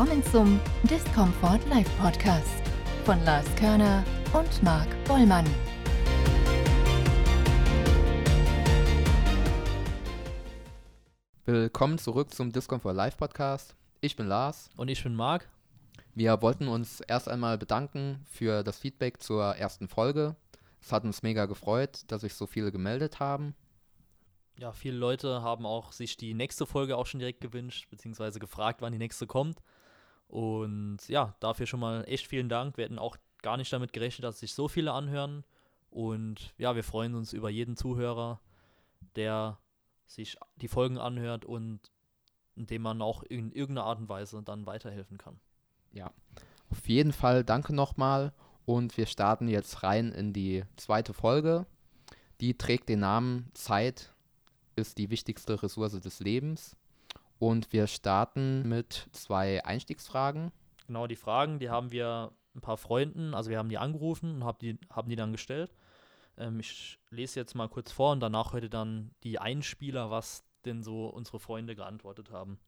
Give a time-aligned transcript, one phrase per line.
[0.00, 2.62] Willkommen zum Discomfort Live Podcast
[3.04, 4.02] von Lars Körner
[4.32, 5.44] und Marc Bollmann.
[11.44, 13.76] Willkommen zurück zum Discomfort Live Podcast.
[14.00, 14.70] Ich bin Lars.
[14.78, 15.50] Und ich bin Marc.
[16.14, 20.34] Wir wollten uns erst einmal bedanken für das Feedback zur ersten Folge.
[20.80, 23.54] Es hat uns mega gefreut, dass sich so viele gemeldet haben.
[24.58, 28.80] Ja, viele Leute haben auch sich die nächste Folge auch schon direkt gewünscht, beziehungsweise gefragt,
[28.80, 29.58] wann die nächste kommt.
[30.30, 32.76] Und ja, dafür schon mal echt vielen Dank.
[32.76, 35.44] Wir hätten auch gar nicht damit gerechnet, dass sich so viele anhören.
[35.90, 38.40] Und ja, wir freuen uns über jeden Zuhörer,
[39.16, 39.58] der
[40.06, 41.80] sich die Folgen anhört und
[42.54, 45.40] indem man auch in irgendeiner Art und Weise dann weiterhelfen kann.
[45.92, 46.12] Ja,
[46.70, 48.32] auf jeden Fall danke nochmal
[48.66, 51.66] und wir starten jetzt rein in die zweite Folge.
[52.40, 54.12] Die trägt den Namen Zeit
[54.76, 56.76] ist die wichtigste Ressource des Lebens.
[57.40, 60.52] Und wir starten mit zwei Einstiegsfragen.
[60.86, 64.44] Genau, die Fragen, die haben wir ein paar Freunden, also wir haben die angerufen und
[64.44, 65.72] hab die, haben die dann gestellt.
[66.36, 70.82] Ähm, ich lese jetzt mal kurz vor und danach heute dann die Einspieler, was denn
[70.82, 72.58] so unsere Freunde geantwortet haben.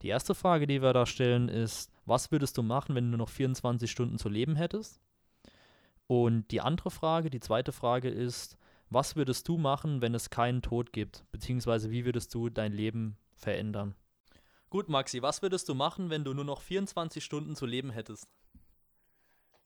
[0.00, 3.28] Die erste Frage, die wir da stellen, ist, was würdest du machen, wenn du noch
[3.28, 5.00] 24 Stunden zu leben hättest?
[6.06, 8.58] Und die andere Frage, die zweite Frage ist,
[8.90, 11.24] was würdest du machen, wenn es keinen Tod gibt?
[11.32, 13.96] Beziehungsweise wie würdest du dein Leben verändern?
[14.74, 18.26] Gut, Maxi, was würdest du machen, wenn du nur noch 24 Stunden zu leben hättest?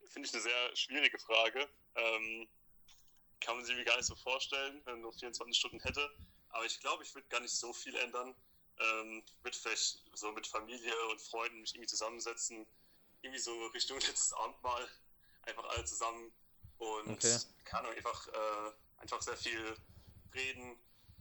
[0.06, 1.66] Finde ich eine sehr schwierige Frage.
[1.94, 2.46] Ähm,
[3.40, 6.06] kann man sich mir gar nicht so vorstellen, wenn man nur 24 Stunden hätte.
[6.50, 8.34] Aber ich glaube, ich würde gar nicht so viel ändern.
[8.80, 12.66] Ähm, würde vielleicht so mit Familie und Freunden mich irgendwie zusammensetzen.
[13.22, 14.86] Irgendwie so Richtung letztes Abendmahl.
[15.44, 16.30] Einfach alle zusammen.
[16.76, 17.38] Und okay.
[17.64, 19.74] kann einfach äh, einfach sehr viel
[20.34, 20.78] reden,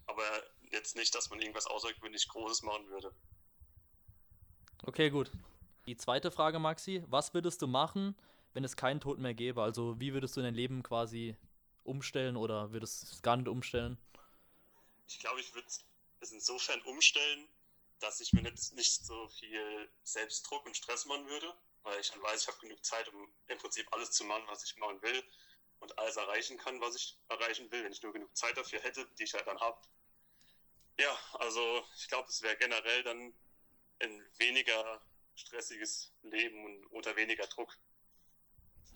[0.08, 3.16] aber jetzt nicht, dass man irgendwas außergewöhnlich Großes machen würde.
[4.86, 5.32] Okay, gut.
[5.86, 8.16] Die zweite Frage, Maxi, was würdest du machen,
[8.54, 9.62] wenn es keinen Tod mehr gäbe?
[9.62, 11.36] Also wie würdest du dein Leben quasi
[11.84, 13.98] umstellen oder würdest du es gar nicht umstellen?
[15.08, 17.48] Ich glaube, ich würde es insofern umstellen,
[18.00, 22.22] dass ich mir nicht, nicht so viel Selbstdruck und Stress machen würde, weil ich dann
[22.22, 25.24] weiß, ich habe genug Zeit, um im Prinzip alles zu machen, was ich machen will
[25.80, 29.08] und alles erreichen kann, was ich erreichen will, wenn ich nur genug Zeit dafür hätte,
[29.18, 29.80] die ich halt dann habe.
[31.00, 33.34] Ja, also ich glaube, es wäre generell dann
[34.02, 35.02] ein weniger
[35.36, 37.78] stressiges Leben und unter weniger Druck.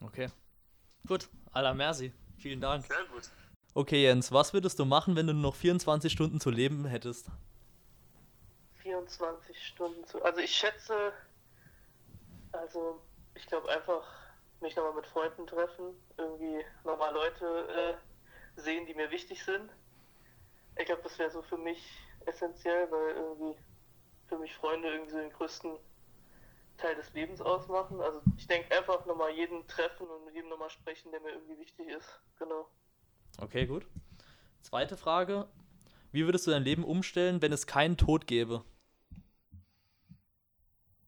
[0.02, 0.30] Okay.
[1.08, 2.12] Gut, aller Merci.
[2.38, 2.86] Vielen Dank.
[2.86, 3.30] Sehr gut.
[3.74, 7.28] Okay, Jens, was würdest du machen, wenn du nur noch 24 Stunden zu leben hättest?
[8.82, 10.22] 24 Stunden zu.
[10.24, 11.14] Also ich schätze,
[12.52, 13.02] also
[13.36, 14.04] ich glaube einfach
[14.60, 17.98] mich nochmal mit Freunden treffen, irgendwie nochmal Leute
[18.58, 19.72] äh, sehen, die mir wichtig sind.
[20.78, 21.82] Ich glaube, das wäre so für mich
[22.26, 23.58] essentiell, weil irgendwie
[24.32, 25.78] für mich Freunde irgendwie so den größten
[26.78, 28.00] Teil des Lebens ausmachen.
[28.00, 31.60] Also ich denke einfach nochmal jeden treffen und mit jedem nochmal sprechen, der mir irgendwie
[31.60, 32.22] wichtig ist.
[32.40, 32.66] Genau.
[33.40, 33.86] Okay, gut.
[34.62, 35.50] Zweite Frage.
[36.14, 38.64] Wie würdest du dein Leben umstellen, wenn es keinen Tod gäbe?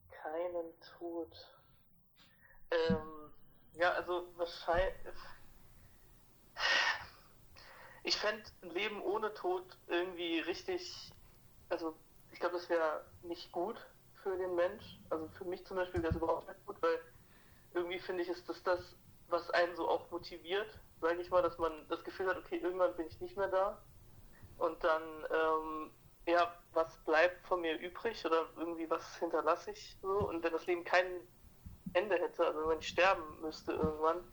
[0.09, 1.33] Keinen Tod.
[2.71, 3.31] Ähm,
[3.75, 4.95] ja, also wahrscheinlich.
[8.03, 11.13] Ich fände ein Leben ohne Tod irgendwie richtig.
[11.69, 11.95] Also,
[12.33, 13.77] ich glaube, das wäre nicht gut
[14.23, 14.99] für den Mensch.
[15.09, 16.99] Also, für mich zum Beispiel wäre es überhaupt nicht gut, weil
[17.73, 18.95] irgendwie finde ich, ist das das,
[19.29, 20.67] was einen so auch motiviert,
[20.99, 23.81] sage ich mal, dass man das Gefühl hat, okay, irgendwann bin ich nicht mehr da.
[24.57, 25.91] Und dann, ähm,
[26.25, 30.27] ja, was bleibt von mir übrig oder irgendwie was hinterlasse ich so.
[30.29, 31.27] Und wenn das Leben keinen
[31.93, 34.23] Ende hätte, also wenn ich sterben müsste irgendwann,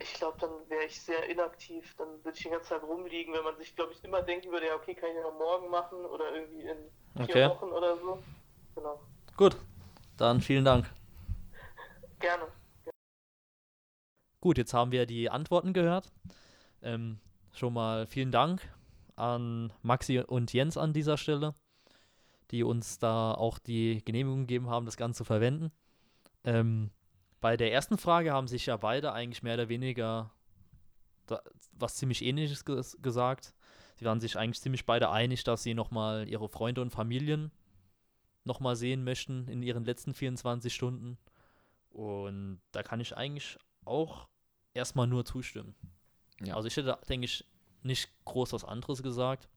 [0.00, 1.94] ich glaube, dann wäre ich sehr inaktiv.
[1.96, 4.66] Dann würde ich die ganze Zeit rumliegen, wenn man sich, glaube ich, immer denken würde,
[4.66, 6.76] ja, okay, kann ich ja noch morgen machen oder irgendwie in
[7.16, 7.48] vier okay.
[7.48, 8.22] Wochen oder so.
[8.74, 9.00] Genau.
[9.36, 9.56] Gut,
[10.16, 10.90] dann vielen Dank.
[12.18, 12.46] Gerne.
[14.40, 16.10] Gut, jetzt haben wir die Antworten gehört.
[16.82, 17.20] Ähm,
[17.52, 18.62] schon mal vielen Dank
[19.16, 21.54] an Maxi und Jens an dieser Stelle,
[22.50, 25.72] die uns da auch die Genehmigung gegeben haben, das Ganze zu verwenden.
[26.44, 26.90] Ähm,
[27.40, 30.30] bei der ersten Frage haben sich ja beide eigentlich mehr oder weniger
[31.26, 31.42] da,
[31.72, 33.54] was ziemlich ähnliches ges gesagt.
[33.96, 37.50] Sie waren sich eigentlich ziemlich beide einig, dass sie nochmal ihre Freunde und Familien
[38.44, 41.18] nochmal sehen möchten in ihren letzten 24 Stunden.
[41.90, 44.28] Und da kann ich eigentlich auch
[44.74, 45.74] erstmal nur zustimmen.
[46.40, 46.56] Ja.
[46.56, 47.44] Also ich hätte, denke ich,
[47.82, 49.48] nicht groß was anderes gesagt.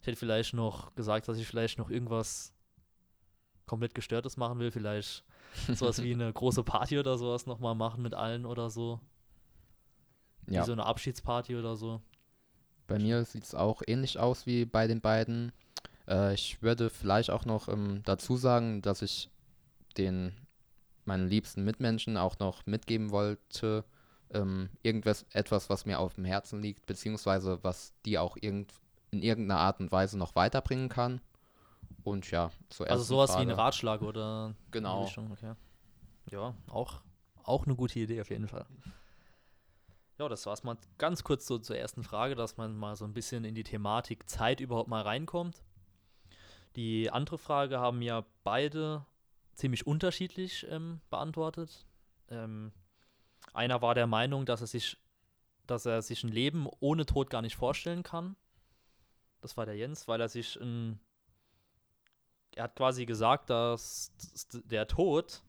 [0.00, 2.52] Ich hätte vielleicht noch gesagt, dass ich vielleicht noch irgendwas
[3.66, 4.70] komplett Gestörtes machen will.
[4.70, 5.24] Vielleicht
[5.74, 9.00] sowas wie eine große Party oder sowas nochmal machen mit allen oder so.
[10.48, 10.62] Ja.
[10.62, 12.00] Wie so eine Abschiedsparty oder so.
[12.86, 15.52] Bei mir sieht es auch ähnlich aus wie bei den beiden.
[16.06, 19.30] Äh, ich würde vielleicht auch noch ähm, dazu sagen, dass ich
[19.96, 20.32] den
[21.04, 23.84] meinen liebsten Mitmenschen auch noch mitgeben wollte,
[24.32, 28.72] ähm, irgendwas, etwas, was mir auf dem Herzen liegt, beziehungsweise was die auch irgend,
[29.10, 31.20] in irgendeiner Art und Weise noch weiterbringen kann.
[32.04, 33.46] Und ja, zur Also sowas Frage.
[33.48, 35.10] wie ein Ratschlag oder genau.
[35.32, 35.54] Okay.
[36.30, 37.00] Ja, auch,
[37.42, 38.66] auch eine gute Idee auf jeden Fall.
[40.18, 43.14] Ja, das war's mal ganz kurz so zur ersten Frage, dass man mal so ein
[43.14, 45.62] bisschen in die Thematik Zeit überhaupt mal reinkommt.
[46.76, 49.04] Die andere Frage haben ja beide
[49.54, 51.86] ziemlich unterschiedlich ähm, beantwortet.
[52.28, 52.72] Ähm,
[53.52, 54.96] einer war der Meinung, dass er sich,
[55.66, 58.36] dass er sich ein Leben ohne Tod gar nicht vorstellen kann.
[59.40, 61.00] Das war der Jens, weil er sich ein,
[62.56, 64.12] er hat quasi gesagt, dass
[64.64, 65.42] der Tod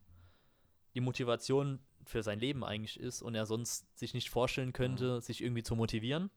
[0.94, 5.22] die Motivation für sein Leben eigentlich ist und er sonst sich nicht vorstellen könnte, mhm.
[5.22, 6.30] sich irgendwie zu motivieren.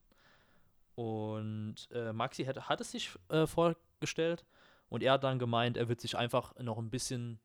[0.94, 4.44] Und äh, Maxi hat, hat es sich äh, vorgestellt
[4.88, 7.38] und er hat dann gemeint, er wird sich einfach noch ein bisschen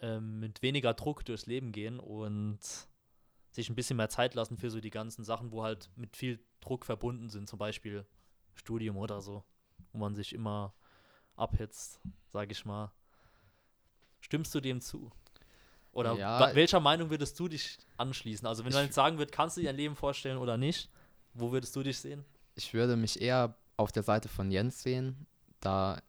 [0.00, 2.58] ähm, mit weniger Druck durchs Leben gehen und
[3.50, 6.40] sich ein bisschen mehr Zeit lassen für so die ganzen Sachen, wo halt mit viel
[6.60, 8.04] Druck verbunden sind, zum Beispiel
[8.54, 9.44] Studium oder so,
[9.92, 10.74] wo man sich immer
[11.36, 12.00] abhetzt,
[12.32, 12.92] sag ich mal.
[14.20, 15.10] Stimmst du dem zu?
[15.92, 18.46] Oder ja, welcher Meinung würdest du dich anschließen?
[18.48, 20.90] Also wenn man jetzt sagen würde, kannst du dir ein Leben vorstellen oder nicht,
[21.34, 22.24] wo würdest du dich sehen?
[22.56, 25.26] Ich würde mich eher auf der Seite von Jens sehen,
[25.60, 26.00] da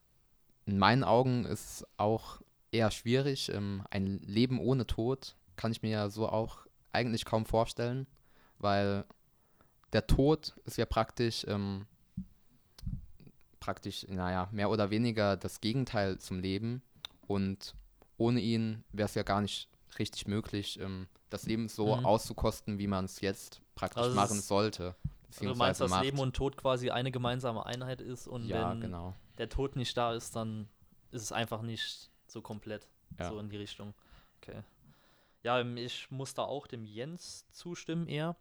[0.66, 2.42] in meinen Augen ist auch
[2.72, 3.50] eher schwierig.
[3.50, 8.08] Ähm, ein Leben ohne Tod kann ich mir ja so auch eigentlich kaum vorstellen,
[8.58, 9.06] weil
[9.94, 11.86] der Tod ist ja praktisch, ähm,
[13.66, 16.84] praktisch, naja, mehr oder weniger das Gegenteil zum Leben
[17.26, 17.74] und
[18.16, 22.06] ohne ihn wäre es ja gar nicht richtig möglich, ähm, das Leben so mhm.
[22.06, 24.96] auszukosten, wie man es jetzt praktisch also machen sollte.
[25.32, 26.04] Also du meinst, dass macht.
[26.04, 29.16] Leben und Tod quasi eine gemeinsame Einheit ist und ja, wenn genau.
[29.40, 30.70] der Tod nicht da ist, dann
[31.10, 32.88] ist es einfach nicht so komplett
[33.18, 33.30] ja.
[33.30, 33.96] so in die Richtung.
[34.44, 34.62] Okay.
[35.42, 38.36] Ja, ähm, ich muss da auch dem Jens zustimmen eher.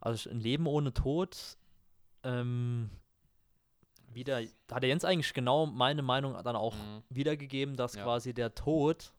[0.00, 1.58] Also ein Leben ohne Tod,
[2.22, 2.90] ähm,
[4.14, 4.40] wieder,
[4.70, 7.02] hat der Jens eigentlich genau meine Meinung dann auch mhm.
[7.08, 8.02] wiedergegeben, dass ja.
[8.02, 9.12] quasi der Tod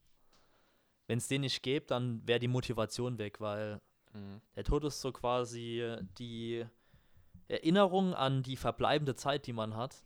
[1.08, 3.82] wenn es den nicht gäbe, dann wäre die Motivation weg, weil
[4.14, 4.42] mhm.
[4.56, 6.66] der Tod ist so quasi die
[7.48, 10.04] Erinnerung an die verbleibende Zeit, die man hat.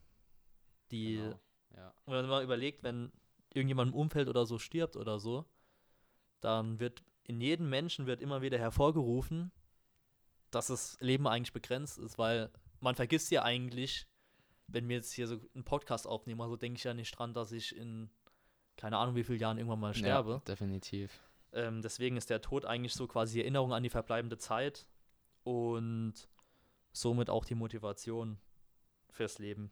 [0.91, 1.39] Die, genau.
[1.75, 1.93] ja.
[2.05, 3.11] Wenn man überlegt, wenn
[3.53, 5.45] irgendjemand im Umfeld oder so stirbt oder so,
[6.41, 9.51] dann wird in jedem Menschen wird immer wieder hervorgerufen,
[10.51, 12.49] dass das Leben eigentlich begrenzt ist, weil
[12.79, 14.07] man vergisst ja eigentlich,
[14.71, 17.51] wenn wir jetzt hier so einen Podcast aufnehmen, also denke ich ja nicht dran, dass
[17.51, 18.09] ich in
[18.79, 20.31] keine Ahnung, wie viele Jahren irgendwann mal sterbe.
[20.31, 21.19] Ja, definitiv.
[21.51, 24.87] Ähm, deswegen ist der Tod eigentlich so quasi die Erinnerung an die verbleibende Zeit
[25.43, 26.13] und
[26.93, 28.37] somit auch die Motivation
[29.09, 29.69] fürs Leben.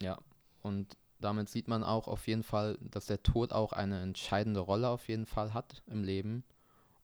[0.00, 0.20] Ja,
[0.62, 4.88] und damit sieht man auch auf jeden Fall, dass der Tod auch eine entscheidende Rolle
[4.88, 6.44] auf jeden Fall hat im Leben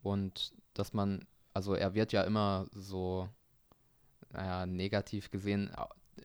[0.03, 3.29] und dass man, also er wird ja immer so,
[4.31, 5.73] naja, negativ gesehen,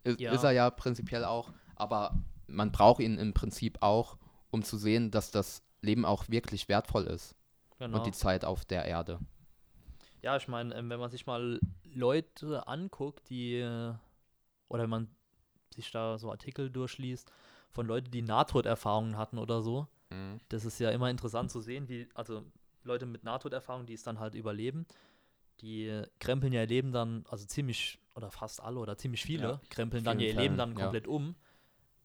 [0.03, 0.31] ist, ja.
[0.31, 2.17] ist er ja prinzipiell auch, aber
[2.47, 4.17] man braucht ihn im Prinzip auch,
[4.51, 7.35] um zu sehen, dass das Leben auch wirklich wertvoll ist.
[7.79, 7.97] Genau.
[7.97, 9.19] Und die Zeit auf der Erde.
[10.21, 13.61] Ja, ich meine, ähm, wenn man sich mal Leute anguckt, die,
[14.69, 15.07] oder wenn man
[15.73, 17.31] sich da so Artikel durchliest,
[17.71, 20.39] von Leuten, die Nahtoderfahrungen hatten oder so, mhm.
[20.49, 22.43] das ist ja immer interessant zu sehen, wie, also
[22.83, 24.85] Leute mit Nahtoderfahrungen, die es dann halt überleben,
[25.61, 29.61] die krempeln ja ihr Leben dann, also ziemlich, oder fast alle oder ziemlich viele, ja,
[29.69, 31.11] krempeln dann ihr Fällen, Leben dann komplett ja.
[31.11, 31.35] um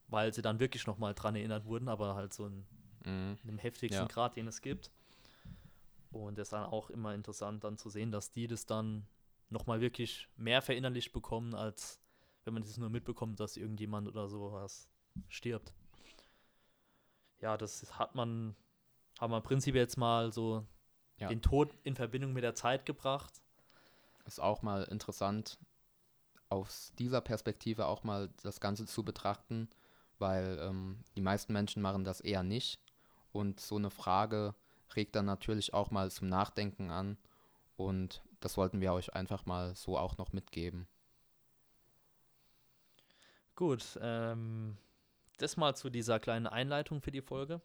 [0.09, 2.67] weil sie dann wirklich nochmal dran erinnert wurden, aber halt so in,
[3.05, 3.38] mhm.
[3.43, 4.09] in dem heftigsten ja.
[4.09, 4.90] Grad, den es gibt.
[6.11, 9.07] Und es ist dann auch immer interessant dann zu sehen, dass die das dann
[9.50, 12.00] nochmal wirklich mehr verinnerlicht bekommen, als
[12.45, 14.88] wenn man das nur mitbekommt, dass irgendjemand oder sowas
[15.28, 15.75] stirbt.
[17.40, 18.57] Ja, das hat man,
[19.21, 20.67] haben wir im Prinzip jetzt mal so
[21.18, 21.28] ja.
[21.28, 23.32] den Tod in Verbindung mit der Zeit gebracht.
[24.26, 25.58] Ist auch mal interessant,
[26.48, 29.68] aus dieser Perspektive auch mal das Ganze zu betrachten,
[30.18, 32.80] weil ähm, die meisten Menschen machen das eher nicht.
[33.32, 34.54] Und so eine Frage
[34.96, 37.18] regt dann natürlich auch mal zum Nachdenken an.
[37.76, 40.88] Und das wollten wir euch einfach mal so auch noch mitgeben.
[43.54, 44.76] Gut, ähm,
[45.38, 47.60] das mal zu dieser kleinen Einleitung für die Folge.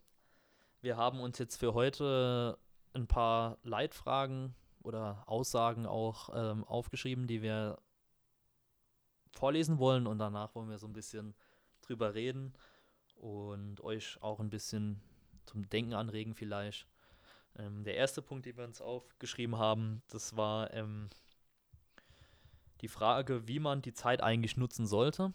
[0.82, 2.58] Wir haben uns jetzt für heute
[2.94, 7.80] ein paar Leitfragen oder Aussagen auch ähm, aufgeschrieben, die wir
[9.36, 11.34] vorlesen wollen und danach wollen wir so ein bisschen
[11.82, 12.54] drüber reden
[13.16, 15.02] und euch auch ein bisschen
[15.46, 16.88] zum Denken anregen vielleicht.
[17.56, 21.10] Ähm, der erste Punkt, den wir uns aufgeschrieben haben, das war ähm,
[22.82, 25.34] die Frage, wie man die Zeit eigentlich nutzen sollte.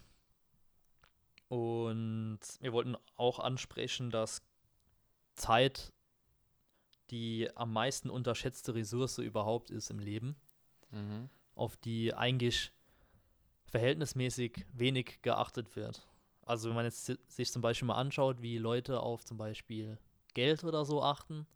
[1.48, 4.42] Und wir wollten auch ansprechen, dass
[5.34, 5.94] Zeit
[7.10, 10.36] die am meisten unterschätzte Ressource überhaupt ist im Leben,
[10.90, 11.28] Mhm.
[11.54, 12.72] auf die eigentlich
[13.66, 16.06] verhältnismäßig wenig geachtet wird.
[16.42, 19.98] Also wenn man jetzt si- sich zum Beispiel mal anschaut, wie Leute auf zum Beispiel
[20.34, 21.46] Geld oder so achten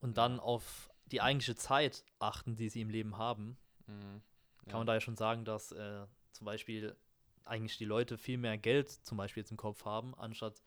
[0.00, 4.22] und dann auf die eigentliche Zeit achten, die sie im Leben haben, Mhm.
[4.64, 4.76] kann Ja.
[4.78, 6.96] man da ja schon sagen, dass äh, zum Beispiel
[7.44, 10.62] eigentlich die Leute viel mehr Geld zum Beispiel jetzt im Kopf haben, anstatt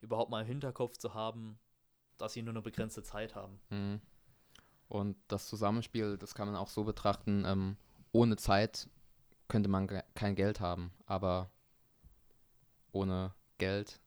[0.00, 1.58] überhaupt mal im Hinterkopf zu haben,
[2.20, 3.60] dass sie nur eine begrenzte Zeit haben.
[3.70, 4.00] Mhm.
[4.88, 7.76] Und das Zusammenspiel, das kann man auch so betrachten, ähm,
[8.12, 8.88] ohne Zeit
[9.48, 11.50] könnte man ge- kein Geld haben, aber
[12.92, 14.00] ohne Geld,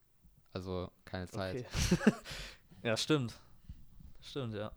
[0.52, 1.66] also keine Zeit.
[1.90, 2.12] Okay.
[2.82, 3.34] ja, stimmt.
[4.20, 4.72] Stimmt, ja.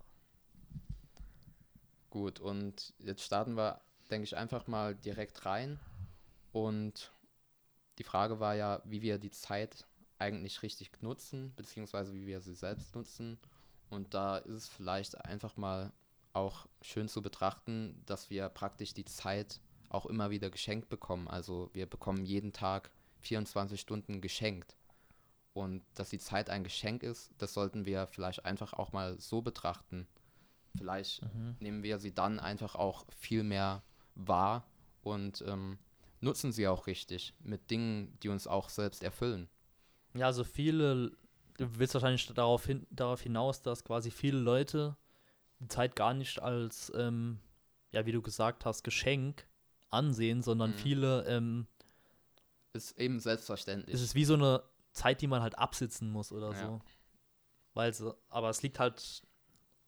[2.09, 5.79] Gut, und jetzt starten wir, denke ich, einfach mal direkt rein.
[6.53, 7.11] Und
[7.97, 9.85] die Frage war ja, wie wir die Zeit
[10.19, 13.37] eigentlich richtig nutzen, beziehungsweise wie wir sie selbst nutzen.
[13.89, 15.91] Und da ist es vielleicht einfach mal
[16.33, 19.59] auch schön zu betrachten, dass wir praktisch die Zeit
[19.89, 21.27] auch immer wieder geschenkt bekommen.
[21.27, 24.75] Also wir bekommen jeden Tag 24 Stunden geschenkt.
[25.53, 29.41] Und dass die Zeit ein Geschenk ist, das sollten wir vielleicht einfach auch mal so
[29.41, 30.07] betrachten.
[30.77, 31.55] Vielleicht Mhm.
[31.59, 33.81] nehmen wir sie dann einfach auch viel mehr
[34.13, 34.67] wahr
[35.01, 35.79] und ähm,
[36.21, 39.49] nutzen sie auch richtig mit Dingen, die uns auch selbst erfüllen.
[40.13, 41.11] Ja, also viele,
[41.57, 44.95] du willst wahrscheinlich darauf, hin, darauf hinaus, dass quasi viele Leute
[45.59, 47.39] die Zeit gar nicht als, ähm,
[47.91, 49.47] ja, wie du gesagt hast, Geschenk
[49.89, 50.75] ansehen, sondern Mhm.
[50.75, 51.67] viele, ähm,
[52.73, 53.95] Ist eben selbstverständlich.
[53.95, 56.55] es ist wie so eine Zeit, die man halt absitzen muss oder Ja.
[56.55, 56.81] so.
[57.73, 57.93] Weil
[58.29, 59.23] aber es liegt halt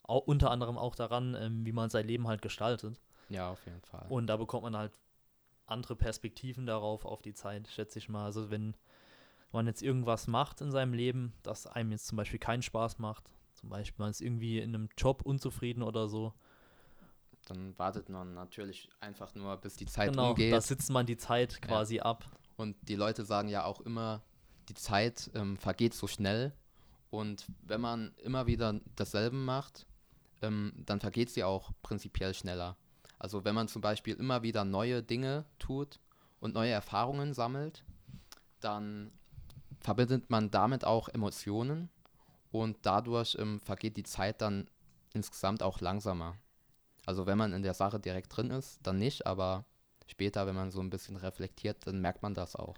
[0.02, 3.00] auch unter anderem auch daran, ähm, wie man sein Leben halt gestaltet.
[3.28, 4.06] ja, auf jeden Fall.
[4.08, 4.92] Und da bekommt man halt
[5.66, 8.24] andere Perspektiven darauf, auf die Zeit, schätze ich mal.
[8.24, 8.74] Also wenn
[9.52, 13.24] man jetzt irgendwas macht in seinem Leben, das einem jetzt zum Beispiel keinen Spaß macht,
[13.54, 16.32] zum Beispiel man ist irgendwie in einem Job unzufrieden oder so,
[17.46, 20.52] Dann wartet man natürlich einfach nur, bis die Zeit genau, umgeht.
[20.52, 22.28] da sitzt man die Zeit quasi ab.
[22.56, 24.22] Und die Leute sagen ja auch immer,
[24.68, 26.52] die Zeit ähm, vergeht so schnell.
[27.10, 29.86] Und wenn man immer wieder dasselbe macht,
[30.42, 32.76] ähm, dann vergeht sie auch prinzipiell schneller.
[33.18, 35.98] Also wenn man zum Beispiel immer wieder neue Dinge tut
[36.38, 37.84] und neue Erfahrungen sammelt,
[38.60, 39.10] dann
[39.80, 41.90] verbindet man damit auch Emotionen
[42.52, 44.68] und dadurch ähm, vergeht die Zeit dann
[45.12, 46.36] insgesamt auch langsamer.
[47.06, 49.64] Also wenn man in der Sache direkt drin ist, dann nicht, aber
[50.06, 52.76] später, wenn man so ein bisschen reflektiert, dann merkt man das auch.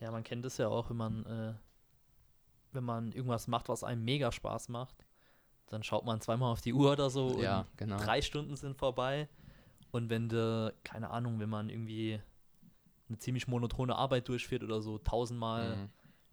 [0.00, 1.54] Ja, man kennt es ja auch, wenn man, äh,
[2.72, 5.04] wenn man irgendwas macht, was einem mega Spaß macht,
[5.66, 7.98] dann schaut man zweimal auf die Uhr oder so und Ja, genau.
[7.98, 9.28] drei Stunden sind vorbei.
[9.92, 12.20] Und wenn du, keine Ahnung, wenn man irgendwie
[13.08, 15.90] eine ziemlich monotone Arbeit durchführt oder so, tausendmal Mhm.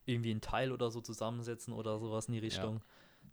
[0.08, 2.82] Irgendwie einen Teil oder so zusammensetzen oder sowas in die Richtung,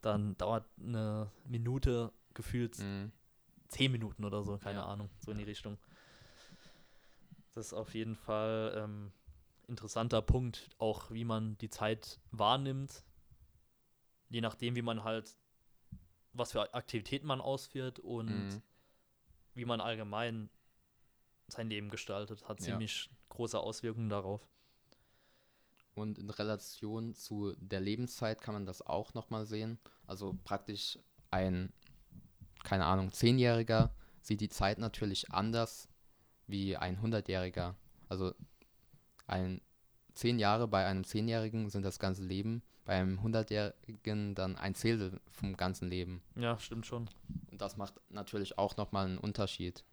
[0.02, 3.12] dann dauert eine Minute gefühlt Mhm.
[3.68, 4.86] zehn Minuten oder so, keine Ja.
[4.86, 5.78] Ahnung, so in die Richtung.
[7.54, 9.12] Das ist auf jeden Fall ähm,
[9.68, 13.04] interessanter Punkt, auch wie man die Zeit wahrnimmt,
[14.28, 15.36] je nachdem, wie man halt,
[16.32, 18.62] was für Aktivitäten man ausführt und Mhm.
[19.54, 20.50] wie man allgemein
[21.46, 22.64] sein Leben gestaltet, hat Ja.
[22.66, 24.44] ziemlich große Auswirkungen darauf.
[25.94, 29.78] Und in Relation zu der Lebenszeit kann man das auch nochmal sehen.
[30.06, 30.98] Also praktisch
[31.30, 31.72] ein,
[32.64, 35.88] keine Ahnung, Zehnjähriger sieht die Zeit natürlich anders
[36.46, 37.76] wie ein Hundertjähriger.
[38.08, 38.34] Also
[39.26, 39.60] ein
[40.14, 45.20] zehn Jahre bei einem Zehnjährigen sind das ganze Leben, bei einem Hundertjährigen dann ein Zehntel
[45.30, 46.22] vom ganzen Leben.
[46.36, 47.08] Ja, stimmt schon.
[47.50, 49.84] Und das macht natürlich auch nochmal einen Unterschied.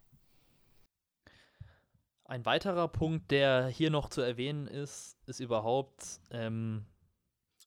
[2.31, 6.85] Ein weiterer Punkt, der hier noch zu erwähnen ist, ist überhaupt ähm,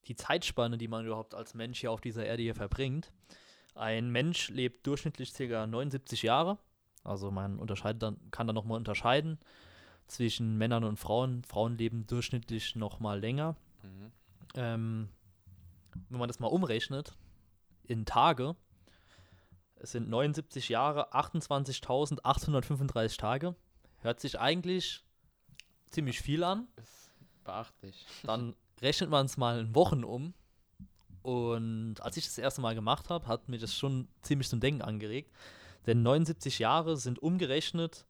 [0.07, 3.13] die Zeitspanne, die man überhaupt als Mensch hier auf dieser Erde hier verbringt.
[3.75, 5.67] Ein Mensch lebt durchschnittlich ca.
[5.67, 6.57] 79 Jahre.
[7.03, 9.39] Also man unterscheidet dann, kann dann nochmal unterscheiden
[10.07, 11.45] zwischen Männern und Frauen.
[11.45, 13.57] Frauen leben durchschnittlich nochmal länger.
[13.83, 14.13] Mhm.
[14.55, 15.09] Ähm,
[16.09, 17.15] wenn man das mal umrechnet
[17.83, 18.57] in Tage,
[19.77, 23.55] es sind 79 Jahre, 28.835 Tage.
[24.05, 25.03] Hört sich eigentlich
[25.89, 26.69] ziemlich viel an.
[26.77, 27.11] Ist
[27.43, 28.05] beachtlich.
[28.23, 30.35] Dann rechnet man es mal in Wochen um.
[31.23, 34.83] Und als ich das erste Mal gemacht habe, hat mir das schon ziemlich zum Denken
[34.83, 35.33] angeregt.
[35.87, 38.05] Denn 79 Jahre sind umgerechnet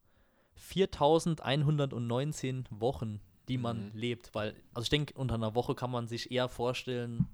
[0.56, 3.98] 4119 Wochen, die man Mhm.
[3.98, 4.34] lebt.
[4.34, 7.28] Weil, also ich denke, unter einer Woche kann man sich eher vorstellen,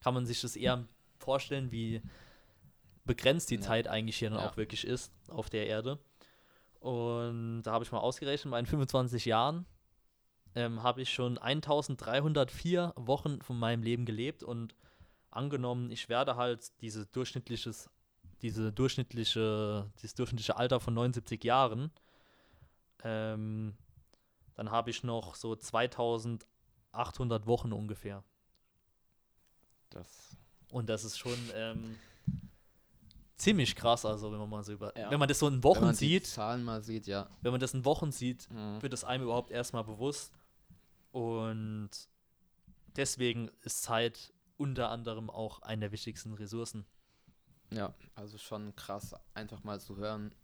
[0.00, 0.86] kann man sich das eher
[1.18, 2.00] vorstellen, wie
[3.04, 3.60] begrenzt die Ja.
[3.60, 4.48] Zeit eigentlich hier dann Ja.
[4.48, 5.98] auch wirklich ist auf der Erde.
[6.80, 9.66] Und da habe ich mal ausgerechnet, bei 25 Jahren
[10.54, 14.74] ähm, habe ich schon 1304 Wochen von meinem Leben gelebt und
[15.30, 17.90] angenommen, ich werde halt diese durchschnittliches,
[18.42, 21.90] diese durchschnittliche, dieses durchschnittliche Alter von 79 Jahren,
[23.04, 23.76] ähm,
[24.54, 28.24] dann habe ich noch so 2800 Wochen ungefähr.
[29.90, 30.36] Das,
[30.70, 31.96] Und das ist schon ähm,
[33.38, 35.10] ziemlich krass, also wenn man mal so über, Ja.
[35.10, 37.28] wenn man das so in wenn Wochen man die sieht, Zahlen mal sieht, ja.
[37.40, 38.82] wenn man das in Wochen sieht, Mhm.
[38.82, 40.32] wird es einem überhaupt erstmal bewusst.
[41.12, 41.90] Und
[42.96, 46.84] deswegen ist Zeit unter anderem auch eine der wichtigsten Ressourcen.
[47.72, 50.34] Ja, also schon krass, einfach mal zu hören,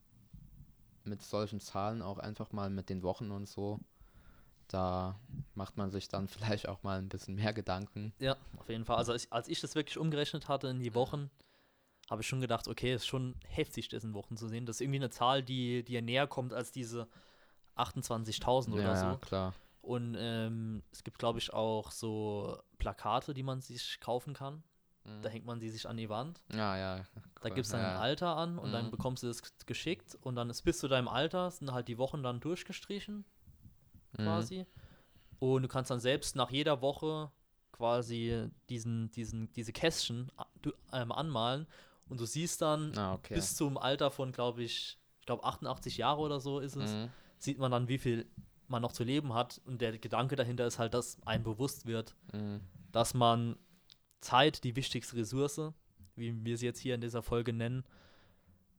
[1.04, 3.80] mit solchen Zahlen auch einfach mal mit den Wochen und so.
[4.68, 5.18] Da
[5.54, 8.12] macht man sich dann vielleicht auch mal ein bisschen mehr Gedanken.
[8.18, 8.96] Ja, auf jeden Fall.
[8.96, 11.30] Also als, als ich das wirklich umgerechnet hatte in die Wochen,
[12.10, 14.66] habe ich schon gedacht, okay, ist schon heftig, das in Wochen zu sehen.
[14.66, 17.08] Das ist irgendwie eine Zahl, die dir näher kommt als diese
[17.76, 19.06] 28.000 oder ja, so.
[19.06, 19.54] ja, klar.
[19.80, 24.62] Und ähm, es gibt, glaube ich, auch so Plakate, die man sich kaufen kann.
[25.04, 25.22] Mhm.
[25.22, 26.40] Da hängt man die sich an die Wand.
[26.52, 27.04] Ja, ja.
[27.42, 27.92] Da cool, gibst du dann ja.
[27.92, 28.90] ein Alter an und dann Mhm.
[28.90, 32.22] bekommst du das geschickt und dann ist bis zu deinem Alter sind halt die Wochen
[32.22, 33.24] dann durchgestrichen
[34.16, 34.22] Mhm.
[34.22, 34.66] quasi.
[35.40, 37.30] Und du kannst dann selbst nach jeder Woche
[37.72, 40.30] quasi diesen, diesen, diese Kästchen
[40.92, 41.66] ähm, anmalen
[42.08, 43.34] und du siehst dann Ah, okay.
[43.34, 47.10] bis zum Alter von, glaube ich, ich glaube 88 Jahre oder so ist es, Mhm.
[47.38, 48.26] sieht man dann, wie viel
[48.68, 49.60] man noch zu leben hat.
[49.66, 52.60] Und der Gedanke dahinter ist halt, dass einem bewusst wird, Mhm.
[52.92, 53.56] dass man
[54.20, 55.60] Zeit, die wichtigste Ressource,
[56.16, 57.84] wie wir sie jetzt hier in dieser Folge nennen,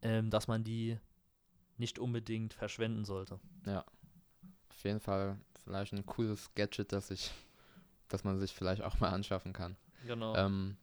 [0.02, 0.98] ähm, dass man die
[1.78, 3.40] nicht unbedingt verschwenden sollte.
[4.70, 7.32] Auf jeden Fall vielleicht ein cooles Gadget, das ich,
[8.08, 9.76] das man sich vielleicht auch mal anschaffen kann.
[10.06, 10.36] Genau.
[10.36, 10.78] Ähm,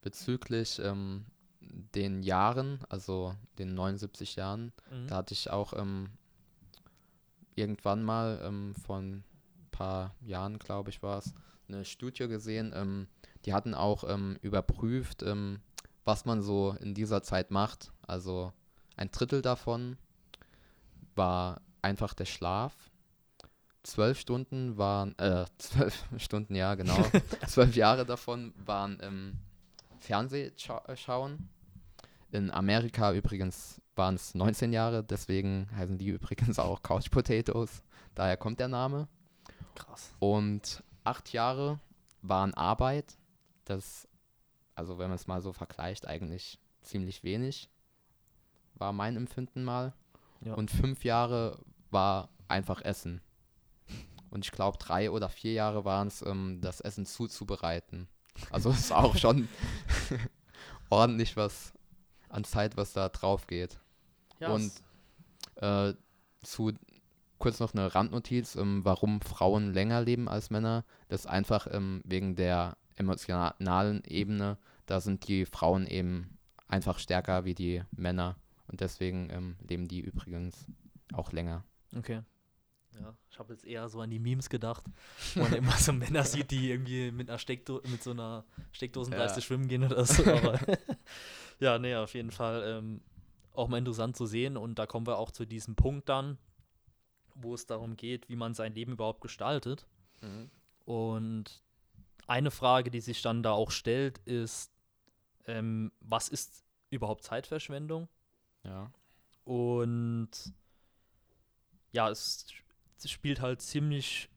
[0.00, 1.26] bezüglich ähm,
[1.94, 5.06] den Jahren, also den 79 Jahren, Mhm.
[5.08, 6.10] da hatte ich auch ähm,
[7.54, 9.24] irgendwann mal ähm, vor ein
[9.70, 11.34] paar Jahren, glaube ich, war es,
[11.68, 12.72] eine Studie gesehen.
[12.74, 13.08] Ähm,
[13.44, 15.60] die hatten auch ähm, überprüft, ähm,
[16.04, 17.92] was man so in dieser Zeit macht.
[18.06, 18.52] Also
[18.96, 19.96] ein Drittel davon
[21.14, 22.74] war einfach der Schlaf.
[23.82, 27.02] Zwölf Stunden waren, äh, zwölf Stunden, ja, genau.
[27.46, 29.00] zwölf Jahre davon waren
[30.02, 31.48] ähm, Fernsehschauen.
[32.30, 37.82] In Amerika übrigens waren es 19 Jahre, deswegen heißen die übrigens auch Couch Potatoes.
[38.14, 39.08] Daher kommt der Name.
[39.74, 40.14] Krass.
[40.18, 41.80] Und acht Jahre
[42.22, 43.18] waren Arbeit.
[43.64, 44.08] Das,
[44.74, 47.70] also wenn man es mal so vergleicht, eigentlich ziemlich wenig.
[48.74, 49.94] War mein Empfinden mal.
[50.40, 50.54] Ja.
[50.54, 51.58] Und fünf Jahre
[51.90, 53.20] war einfach Essen.
[54.30, 58.08] Und ich glaube, drei oder vier Jahre waren es, ähm, das Essen zuzubereiten.
[58.50, 59.48] Also es ist auch schon
[60.90, 61.72] ordentlich was
[62.28, 63.78] an Zeit, was da drauf geht.
[64.40, 64.72] Ja, Und
[65.56, 65.94] äh,
[66.42, 66.72] zu
[67.38, 70.84] kurz noch eine Randnotiz, ähm, warum Frauen länger leben als Männer.
[71.08, 74.58] Das ist einfach ähm, wegen der emotionalen Ebene.
[74.86, 78.36] Da sind die Frauen eben einfach stärker wie die Männer.
[78.68, 80.66] Und deswegen ähm, leben die übrigens
[81.12, 81.64] auch länger.
[81.96, 82.22] okay.
[83.02, 84.84] Ja, ich habe jetzt eher so an die Memes gedacht,
[85.34, 89.40] wo man immer so Männer sieht, die irgendwie mit einer Steckdo mit so einer Steckdosenleiste
[89.40, 89.44] Ja.
[89.46, 90.24] schwimmen gehen oder so.
[90.24, 90.58] Aber
[91.60, 93.00] ja, nee, auf jeden Fall ähm,
[93.52, 94.56] auch mal interessant zu sehen.
[94.56, 96.38] Und da kommen wir auch zu diesem Punkt dann,
[97.34, 99.86] wo es darum geht, wie man sein Leben überhaupt gestaltet.
[100.84, 101.62] Und
[102.26, 104.70] eine Frage, die sich dann da auch stellt, ist,
[105.46, 108.08] ähm, was ist überhaupt Zeitverschwendung?
[108.64, 108.90] Ja.
[109.44, 110.30] Und
[111.90, 112.46] ja, es,
[113.04, 114.28] es spielt halt ziemlich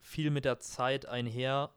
[0.00, 1.74] viel mit der Zeit einher,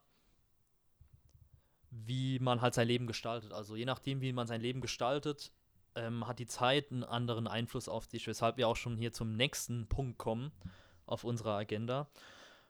[1.90, 3.54] wie man halt sein Leben gestaltet.
[3.54, 5.52] Also je nachdem, wie man sein Leben gestaltet,
[5.96, 9.36] ähm, hat die Zeit einen anderen Einfluss auf dich, weshalb wir auch schon hier zum
[9.36, 10.52] nächsten Punkt kommen
[11.06, 12.10] auf unserer Agenda.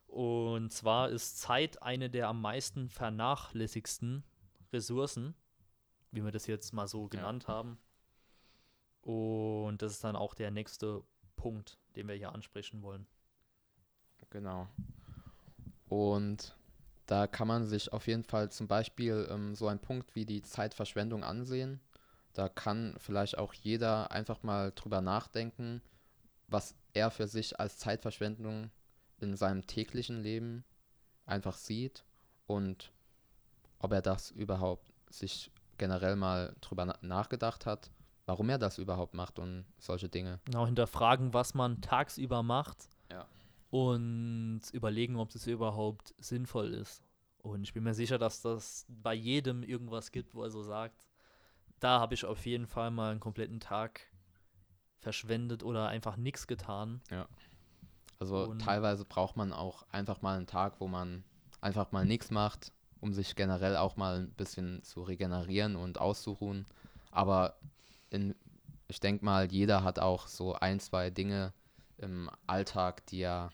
[0.07, 4.23] Und zwar ist Zeit eine der am meisten vernachlässigsten
[4.71, 5.33] Ressourcen,
[6.11, 7.79] wie wir das jetzt mal so genannt haben.
[9.01, 11.03] Und das ist dann auch der nächste
[11.35, 13.07] Punkt, den wir hier ansprechen wollen.
[14.29, 14.67] Genau.
[15.87, 16.55] Und
[17.05, 20.41] da kann man sich auf jeden Fall zum Beispiel ähm, so einen Punkt wie die
[20.41, 21.79] Zeitverschwendung ansehen.
[22.33, 25.81] Da kann vielleicht auch jeder einfach mal drüber nachdenken,
[26.47, 28.71] was er für sich als Zeitverschwendung
[29.19, 30.65] in seinem täglichen Leben
[31.25, 32.03] einfach sieht
[32.47, 32.91] und
[33.79, 37.91] ob er das überhaupt sich generell mal drüber na nachgedacht hat,
[38.25, 40.39] warum er das überhaupt macht und solche Dinge.
[40.45, 42.89] Genau, hinterfragen, was man tagsüber macht.
[43.75, 43.91] Ja.
[43.91, 47.03] Und überlegen, ob das überhaupt sinnvoll ist.
[47.39, 51.05] Und ich bin mir sicher, dass das bei jedem irgendwas gibt, wo er so sagt,
[51.79, 54.01] da habe ich auf jeden Fall mal einen kompletten Tag
[54.97, 57.01] verschwendet oder einfach nichts getan.
[58.19, 61.23] Also Und- teilweise braucht man auch einfach mal einen Tag, wo man
[61.61, 62.71] einfach mal nichts macht
[63.05, 66.65] um sich generell auch mal ein bisschen zu regenerieren und auszuruhen.
[67.11, 67.55] Aber
[68.09, 68.33] in,
[68.87, 71.53] ich denke mal, jeder hat auch so ein, zwei Dinge
[71.97, 73.51] im Alltag, die er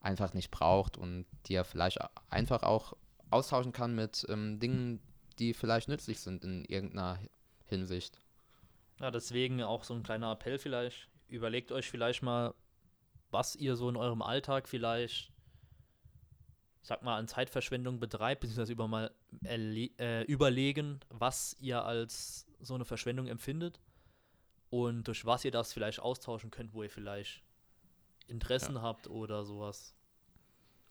[0.00, 1.98] einfach nicht braucht und die er vielleicht
[2.30, 2.94] einfach auch
[3.30, 5.00] austauschen kann mit ähm, Dingen,
[5.38, 7.18] die vielleicht nützlich sind in irgendeiner
[7.66, 8.18] Hinsicht.
[9.00, 11.08] Ja, deswegen auch so ein kleiner Appell vielleicht.
[11.28, 12.54] Überlegt euch vielleicht mal,
[13.30, 15.30] was ihr so in eurem Alltag vielleicht,
[16.82, 19.12] sag mal, an Zeitverschwendung betreibt, beziehungsweise über mal
[19.44, 23.78] äh, überlegen, was ihr als so eine Verschwendung empfindet
[24.70, 27.42] und durch was ihr das vielleicht austauschen könnt, wo ihr vielleicht
[28.28, 28.82] Interessen ja.
[28.82, 29.94] habt oder sowas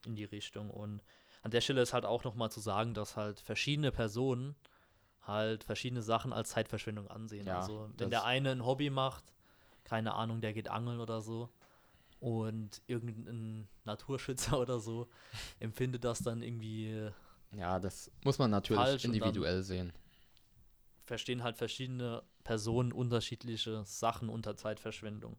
[0.06, 0.70] in die Richtung.
[0.70, 1.02] Und
[1.44, 4.56] an der Stelle ist halt auch nochmal zu sagen, dass halt verschiedene Personen
[5.22, 7.48] halt verschiedene Sachen als Zeitverschwendung ansehen.
[7.48, 9.34] Ja, also wenn der eine ein Hobby macht,
[9.84, 11.50] keine Ahnung, der geht angeln oder so
[12.20, 15.08] und irgendein Naturschützer oder so
[15.60, 17.12] empfindet das dann irgendwie
[17.52, 19.94] ja, das muss man natürlich individuell sehen.
[21.06, 25.38] Verstehen halt verschiedene Personen unterschiedliche Sachen unter Zeitverschwendung.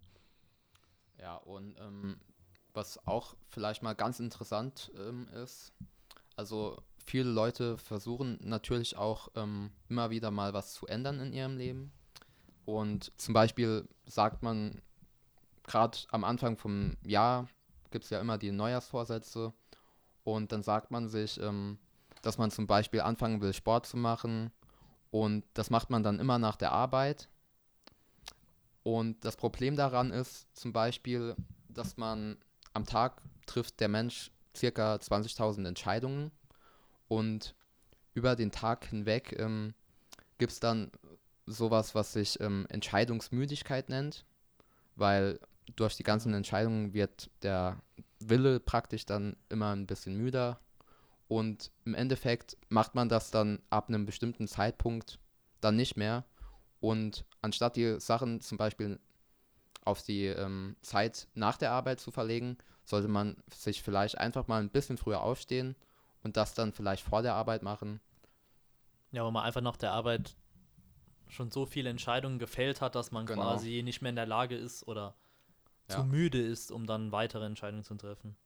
[1.20, 2.20] Ja, und ähm,
[2.74, 5.72] was auch vielleicht mal ganz interessant ähm, ist,
[6.36, 11.56] also viele Leute versuchen natürlich auch ähm, immer wieder mal was zu ändern in ihrem
[11.56, 11.92] Leben.
[12.64, 14.82] Und zum Beispiel sagt man,
[15.64, 17.48] gerade am Anfang vom Jahr
[17.90, 19.52] gibt es ja immer die Neujahrsvorsätze.
[20.24, 21.78] Und dann sagt man sich, ähm,
[22.22, 24.52] dass man zum Beispiel anfangen will, Sport zu machen.
[25.10, 27.28] Und das macht man dann immer nach der Arbeit.
[28.88, 31.36] Und das Problem daran ist zum Beispiel,
[31.68, 32.38] dass man
[32.72, 36.30] am Tag trifft der Mensch circa 20.000 Entscheidungen
[37.06, 37.54] und
[38.14, 39.74] über den Tag hinweg ähm,
[40.38, 40.90] gibt es dann
[41.44, 44.24] sowas, was sich ähm, Entscheidungsmüdigkeit nennt,
[44.96, 45.38] weil
[45.76, 47.82] durch die ganzen Entscheidungen wird der
[48.20, 50.60] Wille praktisch dann immer ein bisschen müder
[51.28, 55.18] und im Endeffekt macht man das dann ab einem bestimmten Zeitpunkt
[55.60, 56.24] dann nicht mehr
[56.80, 58.98] und anstatt die Sachen zum Beispiel
[59.84, 64.60] auf die ähm, Zeit nach der Arbeit zu verlegen, sollte man sich vielleicht einfach mal
[64.60, 65.76] ein bisschen früher aufstehen
[66.22, 68.00] und das dann vielleicht vor der Arbeit machen.
[69.12, 70.36] Ja, wo man einfach nach der Arbeit
[71.28, 73.42] schon so viele Entscheidungen gefällt hat, dass man genau.
[73.42, 75.14] quasi nicht mehr in der Lage ist oder
[75.88, 75.96] ja.
[75.96, 78.36] zu müde ist, um dann weitere Entscheidungen zu treffen.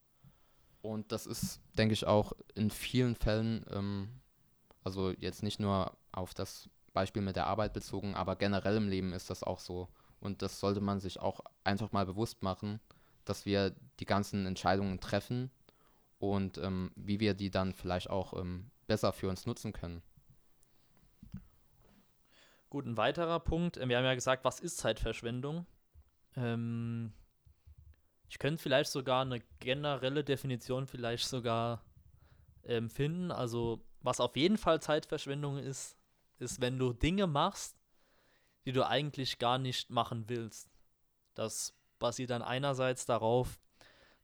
[0.81, 4.09] Und das ist, denke ich, auch in vielen Fällen, ähm,
[4.83, 9.13] also jetzt nicht nur auf das Beispiel mit der Arbeit bezogen, aber generell im Leben
[9.13, 9.89] ist das auch so.
[10.21, 12.81] Und das sollte man sich auch einfach mal bewusst machen,
[13.25, 15.51] dass wir die ganzen Entscheidungen treffen
[16.19, 20.03] und ähm, wie wir die dann vielleicht auch ähm, besser für uns nutzen können.
[22.71, 23.77] Gut, ein weiterer Punkt.
[23.77, 25.67] Wir haben ja gesagt, was ist Zeitverschwendung?
[26.37, 27.13] Ähm,
[28.29, 31.85] ich könnte vielleicht sogar eine generelle Definition vielleicht sogar
[32.65, 33.31] ähm, finden.
[33.31, 35.99] Also, was auf jeden Fall Zeitverschwendung ist,
[36.39, 37.77] ist, wenn du Dinge machst,
[38.65, 40.71] die du eigentlich gar nicht machen willst.
[41.35, 43.61] Das basiert dann einerseits darauf,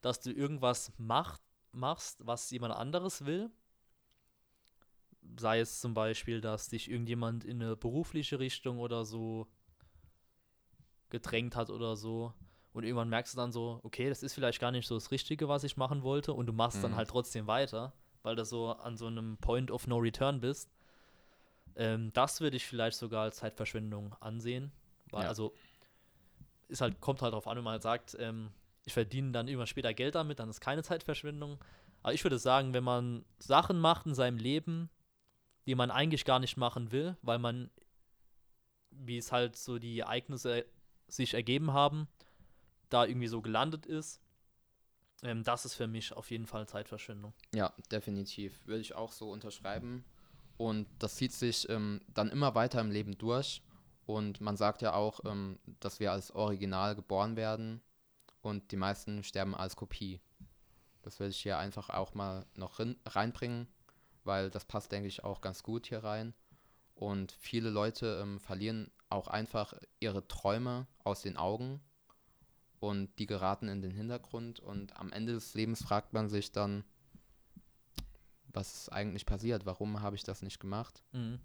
[0.00, 1.42] dass du irgendwas macht,
[1.72, 3.50] machst, was jemand anderes will.
[5.38, 9.46] Sei es zum Beispiel, dass dich irgendjemand in eine berufliche Richtung oder so
[11.10, 12.32] gedrängt hat oder so.
[12.72, 15.48] Und irgendwann merkst du dann so, okay, das ist vielleicht gar nicht so das Richtige,
[15.48, 16.32] was ich machen wollte.
[16.32, 16.82] Und du machst mhm.
[16.82, 17.92] dann halt trotzdem weiter,
[18.22, 20.70] weil du so an so einem Point of No Return bist.
[21.76, 24.72] Ähm, das würde ich vielleicht sogar als Zeitverschwendung ansehen.
[25.10, 25.28] Weil, ja.
[25.28, 25.54] Also,
[26.68, 28.50] ist halt, kommt halt darauf an, wenn man halt sagt, ähm,
[28.84, 31.58] ich verdiene dann irgendwann später Geld damit, dann ist keine Zeitverschwendung.
[32.02, 34.88] Aber ich würde sagen, wenn man Sachen macht in seinem Leben,
[35.66, 37.70] die man eigentlich gar nicht machen will, weil man,
[38.90, 40.64] wie es halt so die Ereignisse
[41.08, 42.08] sich ergeben haben,
[42.88, 44.20] da irgendwie so gelandet ist,
[45.22, 47.32] ähm, das ist für mich auf jeden Fall Zeitverschwendung.
[47.52, 48.64] Ja, definitiv.
[48.66, 50.04] Würde ich auch so unterschreiben.
[50.58, 53.62] Und das zieht sich ähm, dann immer weiter im Leben durch.
[54.04, 57.80] Und man sagt ja auch, ähm, dass wir als Original geboren werden
[58.42, 60.20] und die meisten sterben als Kopie.
[61.02, 63.68] Das werde ich hier einfach auch mal noch reinbringen,
[64.24, 66.34] weil das passt, denke ich, auch ganz gut hier rein.
[66.94, 71.80] Und viele Leute ähm, verlieren auch einfach ihre Träume aus den Augen
[72.80, 76.84] und die geraten in den Hintergrund und am Ende des Lebens fragt man sich dann,
[78.52, 79.66] was ist eigentlich passiert?
[79.66, 81.02] Warum habe ich das nicht gemacht?
[81.12, 81.38] Mhm.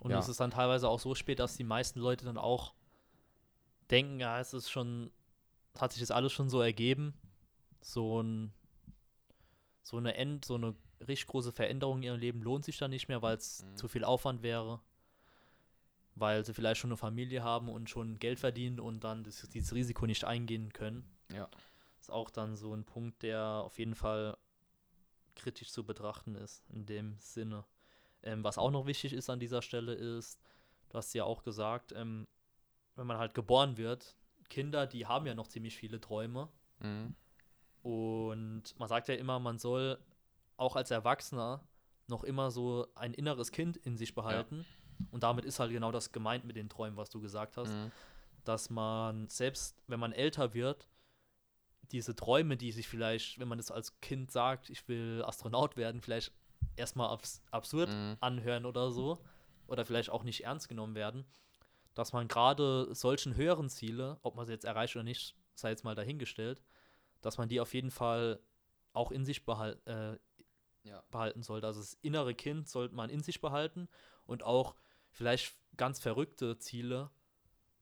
[0.00, 0.18] Und ja.
[0.18, 2.74] es ist dann teilweise auch so spät, dass die meisten Leute dann auch
[3.90, 5.10] denken, ja, es ist schon,
[5.78, 7.14] hat sich das alles schon so ergeben.
[7.80, 8.52] So ein,
[9.82, 13.08] so eine End, so eine richtig große Veränderung in ihrem Leben lohnt sich dann nicht
[13.08, 13.76] mehr, weil es mhm.
[13.76, 14.80] zu viel Aufwand wäre.
[16.16, 19.74] Weil sie vielleicht schon eine Familie haben und schon Geld verdienen und dann das, dieses
[19.74, 21.04] Risiko nicht eingehen können.
[21.32, 21.48] Ja.
[21.98, 24.36] Ist auch dann so ein Punkt, der auf jeden Fall
[25.36, 27.64] kritisch zu betrachten ist, in dem Sinne.
[28.22, 30.40] Ähm, was auch noch wichtig ist an dieser Stelle ist,
[30.88, 32.26] du hast ja auch gesagt, ähm,
[32.96, 34.16] wenn man halt geboren wird,
[34.48, 36.48] Kinder, die haben ja noch ziemlich viele Träume.
[36.80, 37.14] Mhm.
[37.82, 39.98] Und man sagt ja immer, man soll
[40.56, 41.66] auch als Erwachsener
[42.06, 44.64] noch immer so ein inneres Kind in sich behalten.
[45.10, 47.72] Und damit ist halt genau das gemeint mit den Träumen, was du gesagt hast.
[47.72, 47.90] Mhm.
[48.44, 50.88] Dass man selbst, wenn man älter wird,
[51.92, 56.00] diese Träume, die sich vielleicht, wenn man es als Kind sagt, ich will Astronaut werden,
[56.00, 56.32] vielleicht
[56.76, 58.16] erstmal abs absurd Mhm.
[58.20, 59.18] anhören oder so.
[59.66, 61.24] Oder vielleicht auch nicht ernst genommen werden.
[61.94, 65.84] Dass man gerade solchen höheren Ziele, ob man sie jetzt erreicht oder nicht, sei jetzt
[65.84, 66.62] mal dahingestellt,
[67.22, 68.40] dass man die auf jeden Fall
[68.92, 70.18] auch in sich behal äh,
[70.88, 71.02] Ja.
[71.10, 71.66] behalten sollte.
[71.66, 73.88] Also das innere Kind sollte man in sich behalten
[74.26, 74.74] und auch
[75.10, 77.10] vielleicht ganz verrückte Ziele,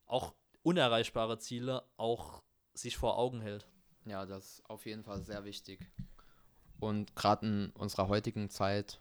[0.05, 3.67] auch unerreichbare Ziele, auch sich vor Augen hält.
[4.05, 5.79] Ja, das ist auf jeden Fall sehr wichtig.
[6.79, 8.99] Und gerade in unserer heutigen Zeit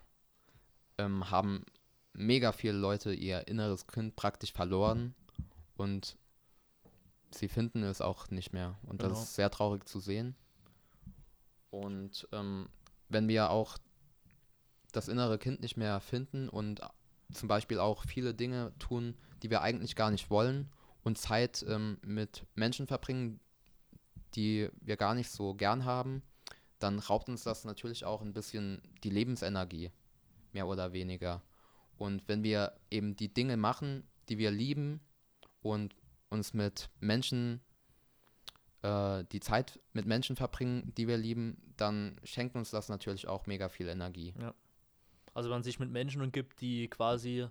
[0.99, 1.65] ähm, haben
[2.13, 5.15] mega viele Leute ihr inneres Kind praktisch verloren
[5.77, 6.17] und
[7.31, 8.79] sie finden es auch nicht mehr.
[8.83, 9.11] Und Genau.
[9.11, 10.37] das ist sehr traurig zu sehen.
[11.71, 12.69] Und ähm,
[13.09, 13.79] wenn wir auch
[14.93, 16.81] das innere Kind nicht mehr finden und
[17.33, 20.71] zum Beispiel auch viele Dinge tun, die wir eigentlich gar nicht wollen
[21.03, 23.41] und Zeit ähm, mit Menschen verbringen,
[24.35, 26.23] die wir gar nicht so gern haben,
[26.79, 29.91] dann raubt uns das natürlich auch ein bisschen die Lebensenergie,
[30.53, 31.43] mehr oder weniger.
[31.97, 35.01] Und wenn wir eben die Dinge machen, die wir lieben
[35.63, 35.95] und
[36.29, 37.61] uns mit Menschen,
[38.83, 43.47] äh, die Zeit mit Menschen verbringen, die wir lieben, dann schenkt uns das natürlich auch
[43.47, 44.35] mega viel Energie.
[45.35, 47.47] Also wenn man sich mit Menschen umgibt, die quasi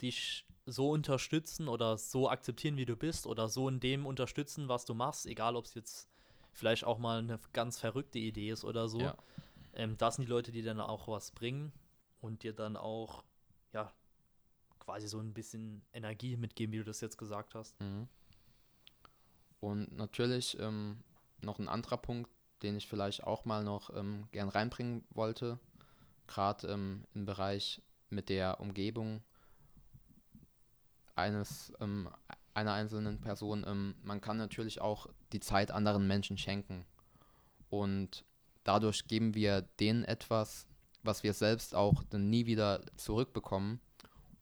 [0.00, 4.84] dich so unterstützen oder so akzeptieren, wie du bist oder so in dem unterstützen, was
[4.84, 6.08] du machst, egal ob es jetzt
[6.52, 9.00] vielleicht auch mal eine ganz verrückte Idee ist oder so.
[9.00, 9.16] Ja.
[9.74, 11.72] Ähm, das sind die Leute, die dann auch was bringen
[12.20, 13.24] und dir dann auch,
[13.72, 13.92] ja,
[14.78, 17.78] quasi so ein bisschen Energie mitgeben, wie du das jetzt gesagt hast.
[17.80, 18.08] Mhm.
[19.60, 21.02] Und natürlich ähm,
[21.40, 22.30] noch ein anderer Punkt,
[22.62, 25.58] den ich vielleicht auch mal noch ähm, gern reinbringen wollte,
[26.26, 29.22] gerade ähm, im Bereich mit der Umgebung
[31.14, 32.08] eines ähm,
[32.54, 33.64] einer einzelnen Person.
[33.66, 36.86] Ähm, man kann natürlich auch die Zeit anderen Menschen schenken
[37.68, 38.24] und
[38.62, 40.66] dadurch geben wir denen etwas,
[41.02, 43.80] was wir selbst auch dann nie wieder zurückbekommen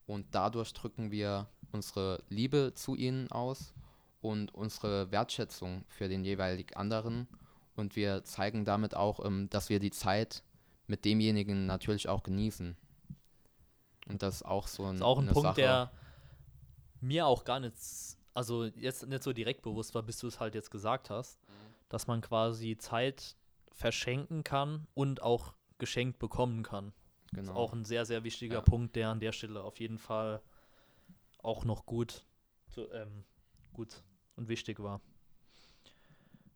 [0.06, 3.72] und dadurch drücken wir unsere Liebe zu ihnen aus
[4.20, 7.26] und unsere Wertschätzung für den jeweilig anderen
[7.74, 10.42] und wir zeigen damit auch, ähm, dass wir die Zeit
[10.86, 12.76] mit demjenigen natürlich auch genießen.
[14.08, 15.60] Und das ist auch so ein, Das ist auch ein Punkt, Sache.
[15.60, 15.90] der
[17.02, 17.74] mir auch gar nicht,
[18.34, 21.38] also jetzt nicht so direkt bewusst war, bis du es halt jetzt gesagt hast,
[21.88, 23.36] dass man quasi Zeit
[23.72, 26.92] verschenken kann und auch geschenkt bekommen kann.
[27.32, 27.52] Das genau.
[27.52, 28.60] ist auch ein sehr, sehr wichtiger Ja.
[28.60, 30.42] Punkt, der an der Stelle auf jeden Fall
[31.38, 32.24] auch noch gut,
[32.68, 33.24] zu, ähm,
[33.72, 34.02] gut
[34.36, 35.00] und wichtig war.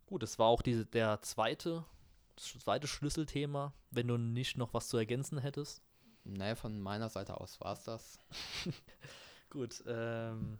[0.06, 1.84] Gut, es war auch diese, der zweite,
[2.36, 5.82] das zweite Schlüsselthema, wenn du nicht noch was zu ergänzen hättest.
[6.24, 8.18] Nee, von meiner Seite aus war es das.
[9.56, 10.58] Gut, ähm,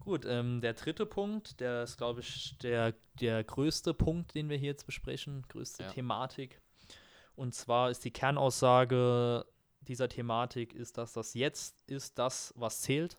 [0.00, 4.58] gut, ähm, der dritte Punkt, der ist, glaube ich, der, der größte Punkt, den wir
[4.58, 5.88] hier jetzt besprechen, größte Ja.
[5.88, 6.60] Thematik.
[7.36, 9.46] Und zwar ist die Kernaussage
[9.80, 13.16] dieser Thematik, ist, dass das Jetzt ist das, was zählt.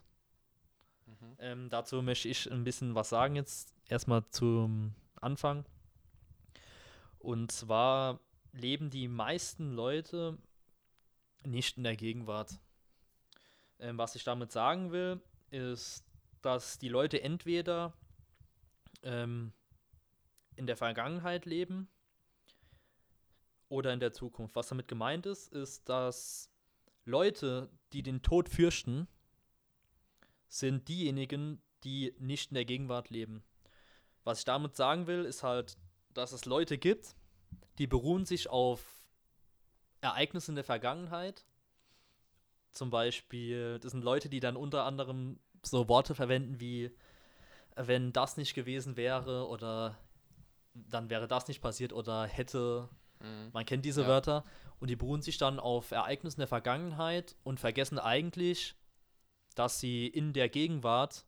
[1.40, 5.64] Ähm, dazu möchte ich ein bisschen was sagen jetzt erstmal zum Anfang.
[7.18, 8.20] Und zwar
[8.52, 10.38] leben die meisten Leute
[11.42, 12.60] nicht in der Gegenwart.
[13.80, 16.04] Ähm, was ich damit sagen will, ist,
[16.42, 17.92] dass die Leute entweder
[19.02, 19.52] ähm,
[20.56, 21.88] in der Vergangenheit leben
[23.68, 24.56] oder in der Zukunft.
[24.56, 26.50] Was damit gemeint ist, ist, dass
[27.04, 29.08] Leute, die den Tod fürchten,
[30.48, 33.44] sind diejenigen, die nicht in der Gegenwart leben.
[34.24, 35.78] Was ich damit sagen will, ist halt,
[36.12, 37.14] dass es Leute gibt,
[37.78, 39.04] die beruhen sich auf
[40.00, 41.44] Ereignissen der Vergangenheit.
[42.72, 46.90] Zum Beispiel, das sind Leute, die dann unter anderem so Worte verwenden wie,
[47.76, 49.98] wenn das nicht gewesen wäre oder
[50.74, 52.88] dann wäre das nicht passiert oder hätte.
[53.20, 53.50] Mhm.
[53.52, 54.08] Man kennt diese Ja.
[54.08, 54.44] Wörter
[54.80, 58.76] und die beruhen sich dann auf Ereignissen der Vergangenheit und vergessen eigentlich,
[59.54, 61.24] dass sie in der Gegenwart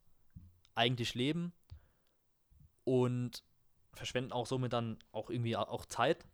[0.77, 1.53] eigentlich leben
[2.85, 3.43] und
[3.95, 6.25] verschwenden auch somit dann auch irgendwie auch Zeit.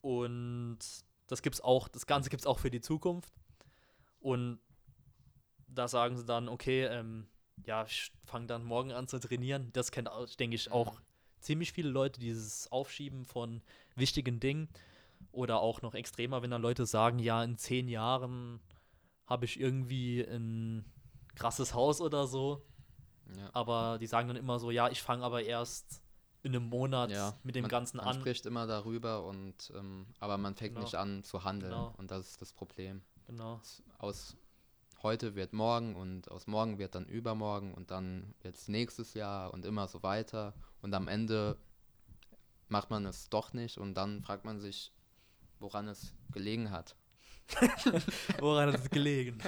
[0.00, 0.78] Und
[1.28, 3.32] das gibt's auch, das Ganze gibt es auch für die Zukunft.
[4.20, 4.60] Und
[5.68, 7.26] da sagen sie dann, okay, ähm,
[7.64, 9.70] ja, ich fange dann morgen an zu trainieren.
[9.72, 11.04] Das kennt, denke ich, auch Mhm.
[11.40, 13.62] ziemlich viele Leute, dieses Aufschieben von
[13.96, 14.68] wichtigen Dingen.
[15.32, 18.58] Oder auch noch extremer, wenn dann Leute sagen, ja, in zehn Jahren
[19.26, 20.84] habe ich irgendwie ein
[21.36, 22.62] krasses Haus oder so.
[23.36, 23.50] Ja.
[23.52, 26.02] Aber die sagen dann immer so, ja, ich fange aber erst
[26.42, 28.14] in einem Monat Ja, mit dem man, Ganzen man an.
[28.14, 30.84] spricht immer darüber und ähm, aber man fängt Genau.
[30.86, 31.94] nicht an zu handeln Genau.
[31.98, 33.02] und das ist das Problem.
[33.30, 33.60] Genau.
[33.98, 34.36] Aus
[35.04, 39.64] heute wird morgen und aus morgen wird dann übermorgen und dann jetzt nächstes Jahr und
[39.64, 41.56] immer so weiter und am Ende
[42.66, 44.92] macht man es doch nicht und dann fragt man sich,
[45.60, 46.96] woran es gelegen hat.
[48.40, 49.38] Woran hat es gelegen?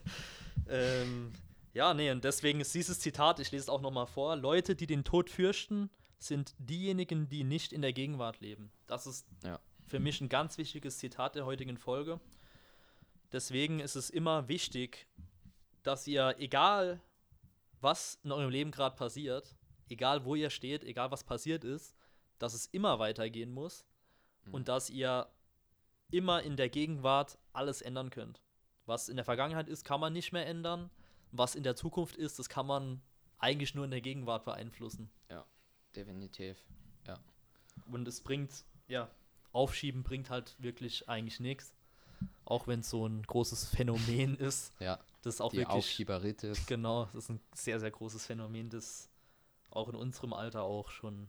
[0.68, 1.32] ähm,
[1.74, 4.86] ja, nee, und deswegen ist dieses Zitat, ich lese es auch nochmal vor: Leute, die
[4.86, 5.88] den Tod fürchten,
[6.18, 8.70] sind diejenigen, die nicht in der Gegenwart leben.
[8.86, 9.58] Das ist Ja.
[9.86, 12.20] für mich ein ganz wichtiges Zitat der heutigen Folge.
[13.32, 15.06] Deswegen ist es immer wichtig,
[15.82, 17.00] dass ihr, egal
[17.80, 19.54] was in eurem Leben gerade passiert,
[19.88, 21.94] egal wo ihr steht, egal was passiert ist,
[22.38, 23.84] dass es immer weitergehen muss
[24.50, 25.28] und dass ihr
[26.10, 28.40] immer in der Gegenwart alles ändern könnt.
[28.86, 30.90] Was in der Vergangenheit ist, kann man nicht mehr ändern.
[31.30, 33.02] Was in der Zukunft ist, das kann man
[33.38, 35.10] eigentlich nur in der Gegenwart beeinflussen.
[35.94, 36.56] Definitiv.
[37.90, 39.10] Und es bringt, ja,
[39.52, 41.74] Aufschieben bringt halt wirklich eigentlich nichts.
[42.48, 44.72] Auch wenn es so ein großes Phänomen ist.
[44.80, 45.76] Ja, Das ist auch die wirklich.
[45.76, 46.64] Aufschieberitis.
[46.66, 49.10] Genau, das ist ein sehr, sehr großes Phänomen, das
[49.70, 51.28] auch in unserem Alter auch schon,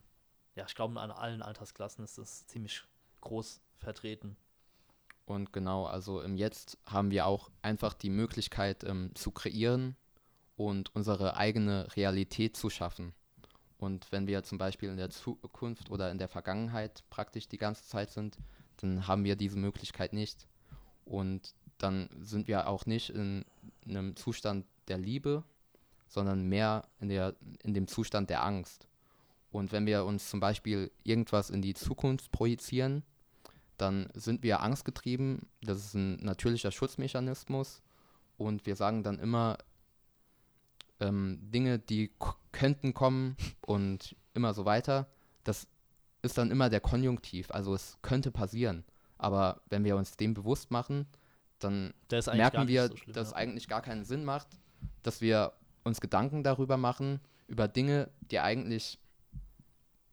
[0.54, 2.82] ja, ich glaube, an allen Altersklassen ist das ziemlich
[3.20, 4.36] groß vertreten.
[5.26, 9.96] Und genau, also im Jetzt haben wir auch einfach die Möglichkeit ähm, zu kreieren
[10.56, 13.12] und unsere eigene Realität zu schaffen.
[13.76, 17.84] Und wenn wir zum Beispiel in der Zukunft oder in der Vergangenheit praktisch die ganze
[17.84, 18.38] Zeit sind,
[18.78, 20.46] dann haben wir diese Möglichkeit nicht.
[21.04, 23.44] Und dann sind wir auch nicht in
[23.88, 25.44] einem Zustand der Liebe,
[26.08, 28.86] sondern mehr in, der, in dem Zustand der Angst.
[29.52, 33.02] Und wenn wir uns zum Beispiel irgendwas in die Zukunft projizieren,
[33.76, 35.46] dann sind wir angstgetrieben.
[35.62, 37.82] Das ist ein natürlicher Schutzmechanismus.
[38.36, 39.58] Und wir sagen dann immer
[41.00, 42.10] ähm, Dinge, die
[42.52, 45.08] könnten kommen und immer so weiter.
[45.44, 45.66] Das
[46.22, 47.50] ist dann immer der Konjunktiv.
[47.50, 48.84] Also es könnte passieren.
[49.20, 51.06] Aber wenn wir uns dem bewusst machen,
[51.58, 53.36] dann merken wir, so schlimm, dass es ja.
[53.36, 54.48] eigentlich gar keinen Sinn macht,
[55.02, 55.52] dass wir
[55.84, 58.98] uns Gedanken darüber machen, über Dinge, die eigentlich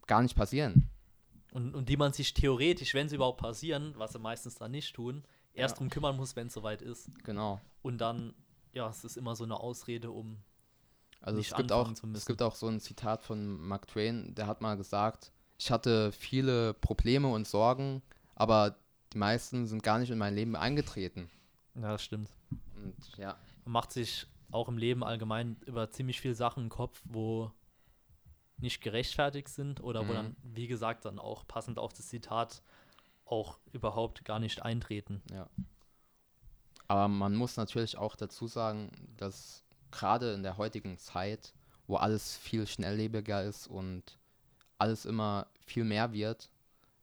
[0.07, 0.89] gar nicht passieren.
[1.53, 4.93] Und, und die man sich theoretisch, wenn sie überhaupt passieren, was sie meistens dann nicht
[4.93, 5.79] tun, erst Ja.
[5.79, 7.09] drum kümmern muss, wenn es soweit ist.
[7.23, 7.61] Genau.
[7.81, 8.33] Und dann,
[8.73, 10.37] ja, es ist immer so eine Ausrede, um.
[11.21, 14.47] Also nicht es gibt, auch, es gibt auch so ein Zitat von Mark Twain, der
[14.47, 18.03] hat mal gesagt, ich hatte viele Probleme und Sorgen,
[18.35, 18.77] aber
[19.17, 21.27] die meisten sind gar nicht in mein Leben eingetreten.
[21.73, 22.29] Ja, das stimmt.
[22.75, 27.01] Und ja, Man macht sich auch im Leben allgemein über ziemlich viele Sachen im Kopf,
[27.05, 27.51] wo
[28.59, 30.15] nicht gerechtfertigt sind oder wo Mhm.
[30.15, 32.61] dann, wie gesagt, dann auch passend auf das Zitat
[33.25, 35.23] auch überhaupt gar nicht eintreten.
[35.31, 35.49] ja.
[36.87, 41.53] Aber man muss natürlich auch dazu sagen, dass gerade in der heutigen Zeit,
[41.87, 44.03] wo alles viel schnelllebiger ist und
[44.77, 46.49] alles immer viel mehr wird,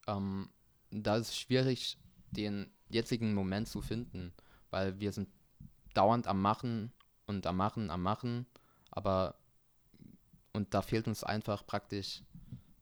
[0.07, 0.49] ähm,
[0.93, 1.99] da ist es schwierig,
[2.35, 4.33] den jetzigen Moment zu finden,
[4.71, 5.29] weil wir sind
[5.95, 6.93] dauernd am Machen
[7.27, 8.47] und am Machen, am Machen,
[8.91, 9.37] aber
[10.53, 12.23] und da fehlt uns einfach praktisch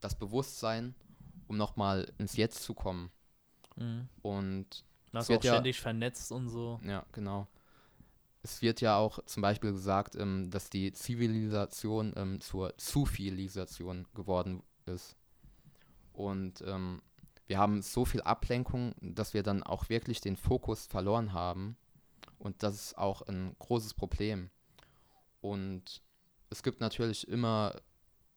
[0.01, 0.95] das Bewusstsein,
[1.49, 3.11] um nochmal ins Jetzt zu kommen.
[3.77, 4.09] Mhm.
[4.21, 6.81] Und Das wird auch ja- ständig vernetzt und so.
[6.85, 7.47] ja, genau.
[8.43, 14.62] Es wird ja auch zum Beispiel gesagt, ähm, dass die Zivilisation ähm, zur Zufilisation geworden
[14.87, 15.17] ist.
[16.12, 17.01] Und ähm,
[17.53, 21.77] wir haben so viel Ablenkung, dass wir dann auch wirklich den Fokus verloren haben.
[22.38, 24.49] Und das ist auch ein großes Problem.
[25.43, 26.01] Und
[26.49, 27.75] es gibt natürlich immer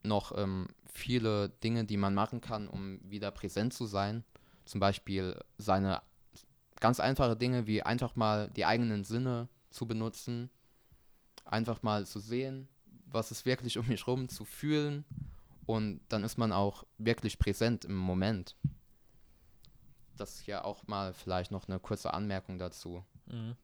[0.03, 4.25] noch ähm, viele Dinge, die man machen kann, um wieder präsent zu sein.
[4.65, 6.01] Zum Beispiel seine
[6.81, 10.49] ganz einfache Dinge wie einfach mal die eigenen Sinne zu benutzen,
[11.45, 12.67] einfach mal zu sehen,
[13.05, 15.05] was ist wirklich um mich rum, zu fühlen
[15.65, 18.57] und dann ist man auch wirklich präsent im Moment.
[20.17, 23.03] Das ist hier auch mal vielleicht noch eine kurze Anmerkung dazu.
[23.25, 23.55] Mhm.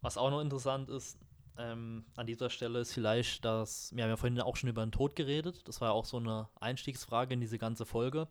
[0.00, 1.18] Was auch noch interessant ist,
[1.58, 4.92] ähm, an dieser Stelle ist vielleicht, dass, wir haben ja vorhin auch schon über den
[4.92, 8.28] Tod geredet, das war ja auch so eine Einstiegsfrage in diese ganze Folge,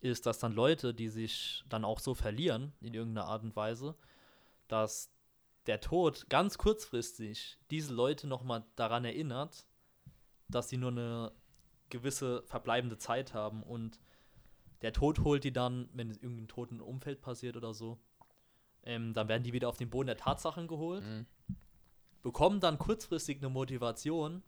[0.00, 3.94] ist, dass dann Leute, die sich dann auch so verlieren, in irgendeiner Art und Weise,
[4.66, 5.10] dass
[5.66, 9.64] der Tod ganz kurzfristig diese Leute nochmal daran erinnert,
[10.48, 11.32] dass sie nur eine
[11.88, 14.00] gewisse verbleibende Zeit haben und
[14.82, 17.98] der Tod holt die dann, wenn irgendein toten Umfeld passiert oder so,
[18.84, 21.26] ähm, dann werden die wieder auf den Boden der Tatsachen geholt, Mhm.
[22.22, 24.42] bekommen dann kurzfristig eine Motivation,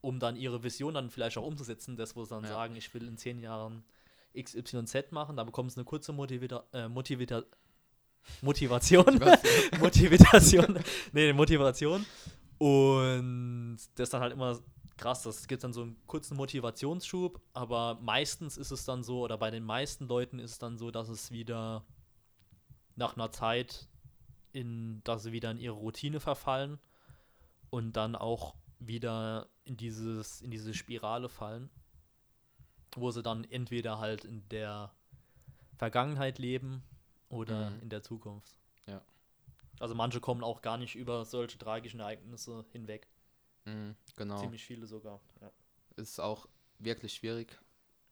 [0.00, 2.50] um dann ihre Vision dann vielleicht auch umzusetzen, das wo sie dann Ja.
[2.50, 3.84] sagen, ich will in zehn Jahren
[4.36, 7.42] XYZ machen, da bekommst du eine kurze Motivita äh, Motivita
[8.42, 9.04] Motivation.
[9.04, 9.40] Motivation.
[9.80, 10.78] Motivation.
[11.12, 12.04] nee, Motivation.
[12.58, 14.58] Und das ist dann halt immer
[14.98, 15.22] krass.
[15.22, 19.50] Das gibt dann so einen kurzen Motivationsschub, aber meistens ist es dann so, oder bei
[19.50, 21.84] den meisten Leuten ist es dann so, dass es wieder
[22.96, 23.88] nach einer Zeit
[24.52, 26.78] in, dass sie wieder in ihre Routine verfallen
[27.70, 31.70] und dann auch wieder in dieses, in diese Spirale fallen,
[32.94, 34.92] wo sie dann entweder halt in der
[35.76, 36.82] Vergangenheit leben
[37.28, 37.80] oder Mhm.
[37.82, 38.58] in der Zukunft.
[38.86, 39.02] Ja.
[39.78, 43.06] Also manche kommen auch gar nicht über solche tragischen Ereignisse hinweg.
[43.64, 44.40] Mhm, genau.
[44.40, 45.20] Ziemlich viele sogar.
[45.40, 45.50] Ja.
[45.96, 46.48] Ist auch
[46.78, 47.58] wirklich schwierig,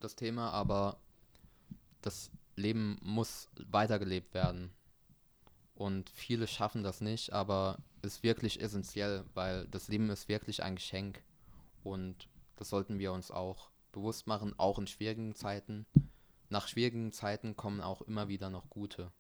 [0.01, 0.99] das Thema, aber
[2.03, 4.73] das Leben muss weitergelebt werden.
[5.75, 10.77] Und viele schaffen das nicht, aber ist wirklich essentiell, weil das Leben ist wirklich ein
[10.77, 11.23] Geschenk.
[11.85, 15.87] Und das sollten wir uns auch bewusst machen, auch in schwierigen Zeiten.
[16.49, 19.13] Nach schwierigen Zeiten kommen auch immer wieder noch gute.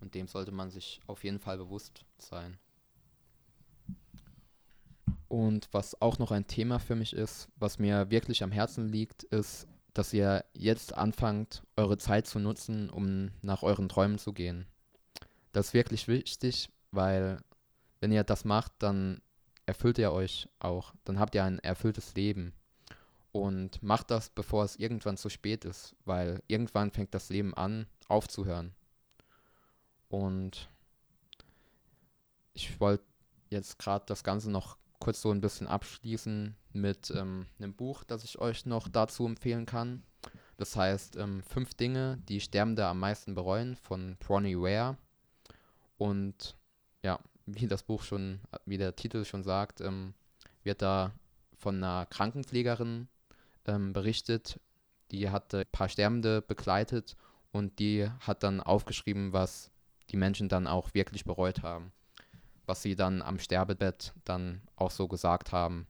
[0.00, 2.58] Und dem sollte man sich auf jeden Fall bewusst sein.
[5.34, 9.24] Und was auch noch ein Thema für mich ist, was mir wirklich am Herzen liegt,
[9.24, 14.64] ist, dass ihr jetzt anfangt, eure Zeit zu nutzen, um nach euren Träumen zu gehen.
[15.50, 17.40] Das ist wirklich wichtig, weil
[17.98, 19.20] wenn ihr das macht, dann
[19.66, 20.94] erfüllt ihr euch auch.
[21.02, 22.52] Dann habt ihr ein erfülltes Leben.
[23.32, 27.88] Und macht das, bevor es irgendwann zu spät ist, weil irgendwann fängt das Leben an,
[28.06, 28.72] aufzuhören.
[30.08, 30.68] Und
[32.52, 33.02] ich wollte
[33.50, 38.24] jetzt gerade das Ganze noch kurz so ein bisschen abschließen mit ähm, einem Buch, das
[38.24, 40.02] ich euch noch dazu empfehlen kann.
[40.56, 44.96] Das heißt ähm, Fünf Dinge, die Sterbende am meisten bereuen von Bronnie Ware.
[45.98, 46.56] Und
[47.02, 50.14] ja, wie das Buch schon, wie der Titel schon sagt, ähm,
[50.62, 51.12] wird da
[51.58, 53.08] von einer Krankenpflegerin
[53.66, 54.58] ähm, berichtet.
[55.10, 57.14] Die hatte ein paar Sterbende begleitet
[57.52, 59.70] und die hat dann aufgeschrieben, was
[60.08, 61.92] die Menschen dann auch wirklich bereut haben
[62.66, 65.86] was sie dann am Sterbebett dann auch so gesagt haben.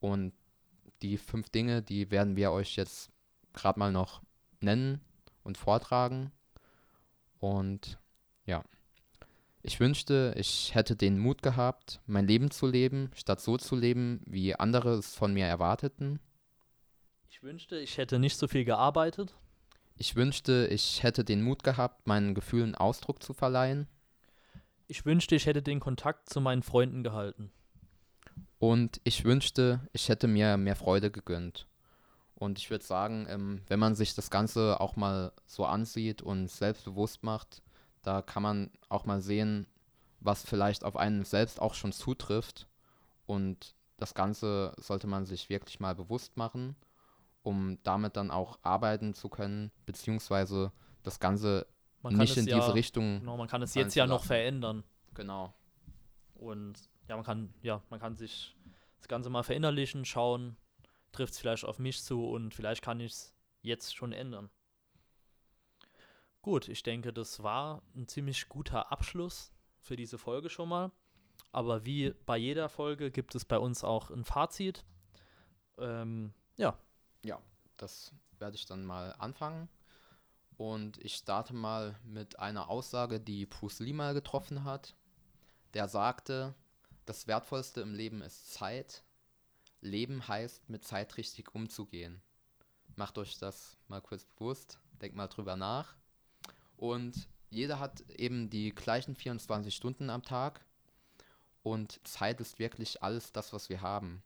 [0.00, 0.32] Und
[1.02, 3.10] die fünf Dinge, die werden wir euch jetzt
[3.52, 4.22] gerade mal noch
[4.60, 5.00] nennen
[5.42, 6.32] und vortragen.
[7.38, 7.98] Und
[8.46, 8.64] ja,
[9.62, 14.22] ich wünschte, ich hätte den Mut gehabt, mein Leben zu leben, statt so zu leben,
[14.26, 16.18] wie andere es von mir erwarteten.
[17.28, 19.34] Ich wünschte, ich hätte nicht so viel gearbeitet.
[19.96, 23.86] Ich wünschte, ich hätte den Mut gehabt, meinen Gefühlen Ausdruck zu verleihen.
[24.90, 27.52] Ich wünschte, ich hätte den Kontakt zu meinen Freunden gehalten.
[28.58, 31.68] Und ich wünschte, ich hätte mir mehr Freude gegönnt.
[32.34, 36.50] Und ich würde sagen, ähm, wenn man sich das Ganze auch mal so ansieht und
[36.50, 37.62] selbstbewusst macht,
[38.02, 39.68] da kann man auch mal sehen,
[40.18, 42.66] was vielleicht auf einen selbst auch schon zutrifft.
[43.26, 46.74] Und das Ganze sollte man sich wirklich mal bewusst machen,
[47.42, 50.72] um damit dann auch arbeiten zu können, beziehungsweise
[51.04, 51.68] das Ganze
[52.02, 53.20] Man kann nicht es in ja, diese Richtung.
[53.20, 54.84] Genau, man kann es jetzt ja noch verändern.
[55.14, 55.52] Genau.
[56.34, 58.56] Und ja, man kann, ja, man kann sich
[58.98, 60.56] das Ganze mal verinnerlichen, schauen,
[61.12, 64.50] trifft es vielleicht auf mich zu und vielleicht kann ich es jetzt schon ändern.
[66.42, 70.90] Gut, ich denke, das war ein ziemlich guter Abschluss für diese Folge schon mal.
[71.52, 74.84] Aber wie bei jeder Folge gibt es bei uns auch ein Fazit.
[75.78, 76.78] Ähm, ja,
[77.76, 79.68] Das werde ich dann mal anfangen.
[80.60, 84.94] Und ich starte mal mit einer Aussage, die Bruce Lee mal getroffen hat.
[85.72, 86.54] Der sagte,
[87.06, 89.02] das Wertvollste im Leben ist Zeit.
[89.80, 92.20] Leben heißt, mit Zeit richtig umzugehen.
[92.94, 95.96] Macht euch das mal kurz bewusst, denkt mal drüber nach.
[96.76, 100.62] Und jeder hat eben die gleichen 24 Stunden am Tag.
[101.62, 104.22] Und Zeit ist wirklich alles das, was wir haben.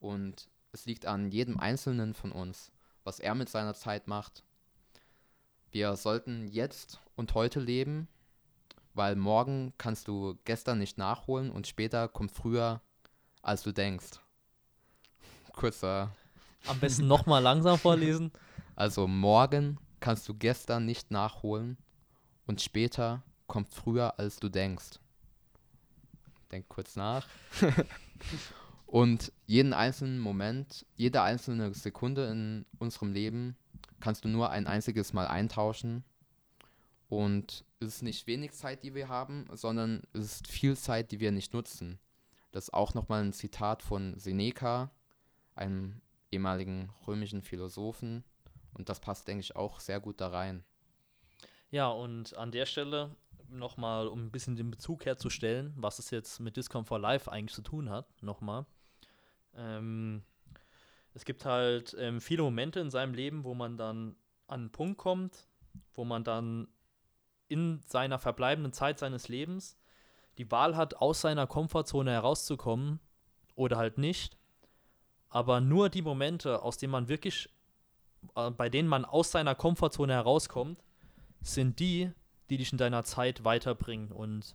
[0.00, 2.72] Und es liegt an jedem Einzelnen von uns,
[3.04, 4.44] was er mit seiner Zeit macht.
[5.70, 8.08] Wir sollten jetzt und heute leben,
[8.94, 12.80] weil morgen kannst du gestern nicht nachholen und später kommt früher,
[13.42, 14.20] als du denkst.
[15.52, 16.14] Kurzer,
[16.66, 18.32] am besten nochmal langsam vorlesen.
[18.76, 21.76] also morgen kannst du gestern nicht nachholen
[22.46, 24.98] und später kommt früher, als du denkst.
[26.50, 27.26] Denk kurz nach.
[28.86, 33.56] und jeden einzelnen Moment, jede einzelne Sekunde in unserem Leben
[34.00, 36.04] kannst du nur ein einziges Mal eintauschen.
[37.08, 41.20] Und es ist nicht wenig Zeit, die wir haben, sondern es ist viel Zeit, die
[41.20, 41.98] wir nicht nutzen.
[42.52, 44.90] Das ist auch nochmal ein Zitat von Seneca,
[45.54, 48.24] einem ehemaligen römischen Philosophen.
[48.74, 50.64] Und das passt, denke ich, auch sehr gut da rein.
[51.70, 53.16] Ja, und an der Stelle
[53.48, 57.54] nochmal, um ein bisschen den Bezug herzustellen, was es jetzt mit Discom for Life eigentlich
[57.54, 58.66] zu tun hat, nochmal.
[59.54, 60.22] Ähm,
[61.18, 64.14] es gibt halt ähm, viele Momente in seinem Leben, wo man dann
[64.46, 65.48] an einen Punkt kommt,
[65.94, 66.68] wo man dann
[67.48, 69.76] in seiner verbleibenden Zeit seines Lebens
[70.38, 73.00] die Wahl hat, aus seiner Komfortzone herauszukommen
[73.56, 74.38] oder halt nicht.
[75.28, 77.48] Aber nur die Momente, aus denen man wirklich,
[78.36, 80.84] äh, bei denen man aus seiner Komfortzone herauskommt,
[81.40, 82.12] sind die,
[82.48, 84.54] die dich in deiner Zeit weiterbringen und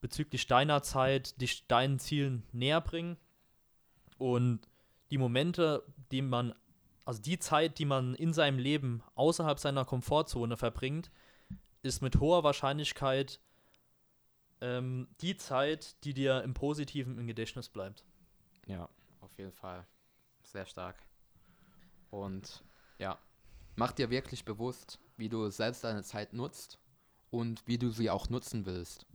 [0.00, 3.16] bezüglich deiner Zeit dich deinen Zielen näher bringen.
[4.18, 4.60] Und
[5.10, 6.54] die Momente, die man,
[7.04, 11.10] also die Zeit, die man in seinem Leben außerhalb seiner Komfortzone verbringt,
[11.82, 13.40] ist mit hoher Wahrscheinlichkeit
[14.60, 18.04] ähm, die Zeit, die dir im Positiven im Gedächtnis bleibt.
[18.66, 18.88] Ja,
[19.20, 19.86] auf jeden Fall.
[20.42, 20.96] Sehr stark.
[22.10, 22.64] Und
[22.98, 23.18] ja,
[23.76, 26.78] mach dir wirklich bewusst, wie du selbst deine Zeit nutzt
[27.30, 29.06] und wie du sie auch nutzen willst.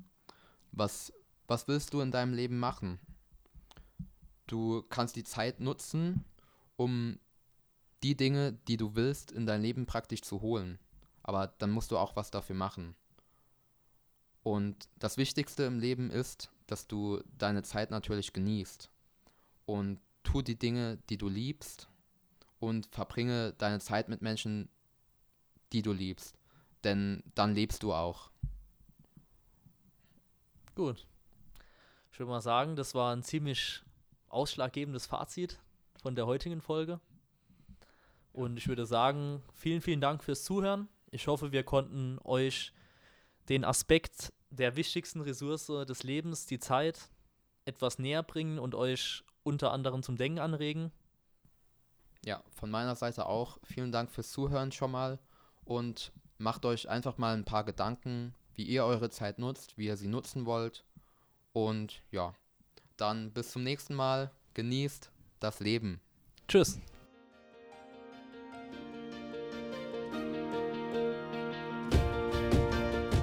[0.72, 1.14] Was,
[1.48, 3.00] was willst du in deinem Leben machen?
[4.50, 6.26] Du kannst die Zeit nutzen,
[6.76, 7.20] um
[8.02, 10.80] die Dinge, die du willst, in dein Leben praktisch zu holen.
[11.22, 12.96] Aber dann musst du auch was dafür machen.
[14.42, 18.90] Und das Wichtigste im Leben ist, dass du deine Zeit natürlich genießt.
[19.68, 21.88] Und tu die Dinge, die du liebst
[22.60, 24.68] und verbringe deine Zeit mit Menschen,
[25.74, 26.40] die du liebst.
[26.84, 28.32] Denn dann lebst du auch.
[30.74, 31.06] Gut.
[32.12, 33.84] Ich würde mal sagen, das war ein ziemlich
[34.30, 35.60] ausschlaggebendes Fazit
[36.02, 37.00] von der heutigen Folge.
[38.32, 40.88] Und ich würde sagen, vielen, vielen Dank fürs Zuhören.
[41.12, 42.72] Ich hoffe, wir konnten euch
[43.50, 47.10] den Aspekt der wichtigsten Ressource des Lebens, die Zeit,
[47.66, 50.92] etwas näher bringen und euch unter anderem zum Denken anregen.
[52.26, 53.58] Ja, von meiner Seite auch.
[53.64, 55.20] Vielen Dank fürs Zuhören schon mal
[55.64, 59.98] und macht euch einfach mal ein paar Gedanken, wie ihr eure Zeit nutzt, wie ihr
[59.98, 60.86] sie nutzen wollt.
[61.54, 62.34] Und ja,
[63.02, 64.32] dann bis zum nächsten Mal.
[64.54, 66.02] Genießt das Leben.
[66.48, 66.80] Tschüss.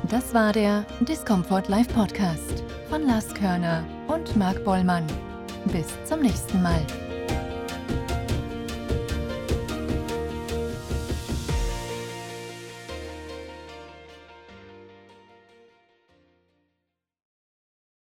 [0.09, 5.07] Das war der Discomfort Live Podcast von Lars Körner und Marc Bollmann.
[5.73, 6.87] Bis zum nächsten Mal.